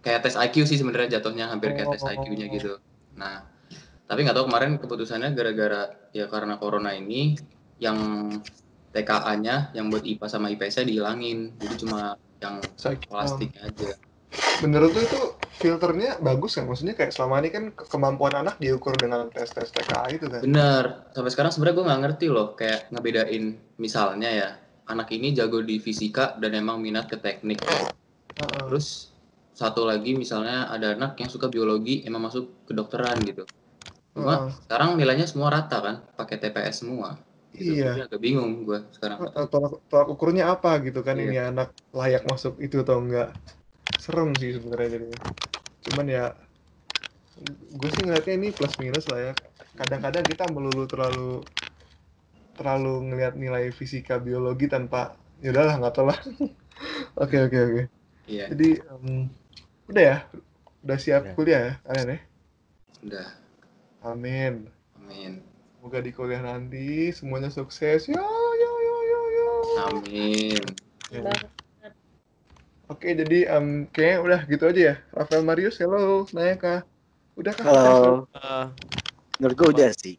[0.00, 2.12] kayak tes IQ sih sebenarnya jatuhnya hampir kayak tes Oh.
[2.12, 2.72] IQ-nya gitu
[3.14, 3.46] nah
[4.04, 7.38] tapi nggak tahu kemarin keputusannya gara-gara ya karena corona ini
[7.80, 7.98] yang
[8.94, 13.90] TKA-nya yang buat IPA sama IPS-nya dihilangin jadi cuma yang skolastiknya aja
[14.62, 15.20] Menurut lu itu
[15.58, 16.64] filternya bagus kan?
[16.64, 20.40] Maksudnya kayak selama ini kan ke- kemampuan anak diukur dengan tes-tes TKA itu kan?
[20.40, 23.44] Bener, sampai sekarang sebenarnya gue nggak ngerti loh, kayak ngebedain
[23.76, 24.48] misalnya ya,
[24.86, 27.58] anak ini jago di fisika dan emang minat ke teknik.
[28.38, 28.64] Heeh.
[28.70, 29.13] Terus
[29.60, 33.44] satu lagi misalnya ada anak yang suka biologi emang masuk kedokteran gitu.
[34.16, 34.54] Cuma Heeh.
[34.66, 37.08] sekarang nilainya semua rata kan, pakai TPS semua.
[37.58, 37.72] Gitu.
[37.72, 37.84] Iya.
[37.86, 39.20] Jadi agak bingung gue sekarang.
[39.20, 41.24] Heeh, tolak, tolak ukurnya apa gitu kan Iya.
[41.24, 43.26] ini anak layak masuk itu atau enggak?
[44.04, 45.18] Serem sih sebenarnya jadinya.
[45.84, 46.22] Cuman ya
[47.78, 49.32] gue sih ngeliatnya ini plus minus lah ya.
[49.78, 51.42] Kadang-kadang kita melulu terlalu
[52.54, 55.00] terlalu ngelihat nilai fisika biologi tanpa
[55.42, 56.18] ya udahlah nggak tahu lah.
[57.22, 57.82] Oke oke oke.
[58.26, 59.30] Iya, Jadi em,
[59.86, 60.16] udah ya,
[60.80, 61.34] udah siap Udah.
[61.34, 62.18] kuliah ya kalian ya.
[63.02, 63.28] udah.
[64.02, 64.54] Amin.
[64.96, 65.32] Amin.
[65.76, 68.04] Semoga di kuliah nanti semuanya sukses.
[68.04, 68.16] Yo
[68.54, 69.48] yo yo yo yo.
[69.86, 70.60] Amin.
[71.08, 71.32] Ya.
[72.86, 74.94] Oke, jadi em, kayaknya udah gitu aja ya.
[75.10, 76.84] Rafael Marius, hello, Nayaka.
[77.34, 77.64] Udah kah?
[77.64, 78.28] Halo.
[78.30, 78.66] Eh,
[79.36, 80.16] Menurut gue udah sih.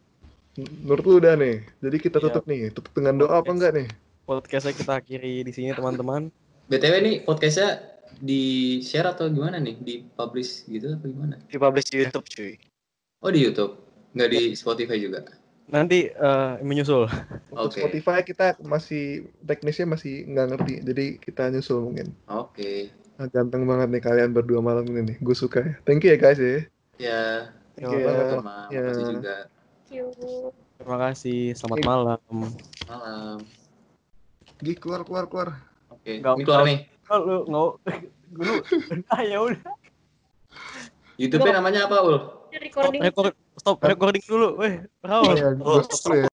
[0.82, 1.62] Menurut lu udah nih.
[1.78, 2.24] Jadi kita Iya.
[2.26, 2.60] tutup nih.
[2.70, 3.54] Tutup dengan doa apa Yes.
[3.54, 3.88] enggak nih?
[4.26, 6.34] podcastnya kita akhiri di sini teman-teman.
[6.70, 7.78] BTW nih podcastnya
[8.20, 9.76] di share atau gimana nih?
[9.80, 11.34] Di publish gitu apa gimana?
[11.50, 12.54] Dipublish di YouTube cuy.
[13.24, 13.80] Oh di YouTube,
[14.14, 15.24] nggak di Spotify juga.
[15.66, 17.10] Nanti eh, menyusul.
[17.50, 17.82] Untuk.
[17.82, 20.74] Spotify kita masih teknisnya masih nggak ngerti.
[20.86, 22.14] Jadi kita nyusul mungkin.
[22.30, 22.94] Oke.
[23.16, 25.16] Nah, ganteng banget nih kalian berdua malam ini nih.
[25.24, 25.72] Gue suka ya.
[25.88, 26.60] Thank you ya guys ya.
[26.96, 27.22] Ya,
[27.74, 28.12] Thank you Iya.
[28.12, 28.24] ya.
[28.38, 28.56] sama.
[28.70, 28.80] Ya.
[28.84, 29.36] Makasih juga.
[29.48, 30.06] Thank you.
[30.76, 31.40] Terima kasih.
[31.56, 32.20] Selamat malam.
[32.86, 33.38] Malam.
[34.60, 35.48] Gi keluar keluar keluar.
[35.90, 36.95] Oke, ini keluar nih.
[37.06, 37.70] Oh, lu nggak
[38.46, 38.54] lu
[39.14, 39.62] ah ya udah
[41.16, 42.16] YouTube-nya namanya apa, Ul?
[42.56, 43.00] Recording.
[43.00, 46.24] stop, record, stop recording dulu weh Raul Ya, gue stop dulu.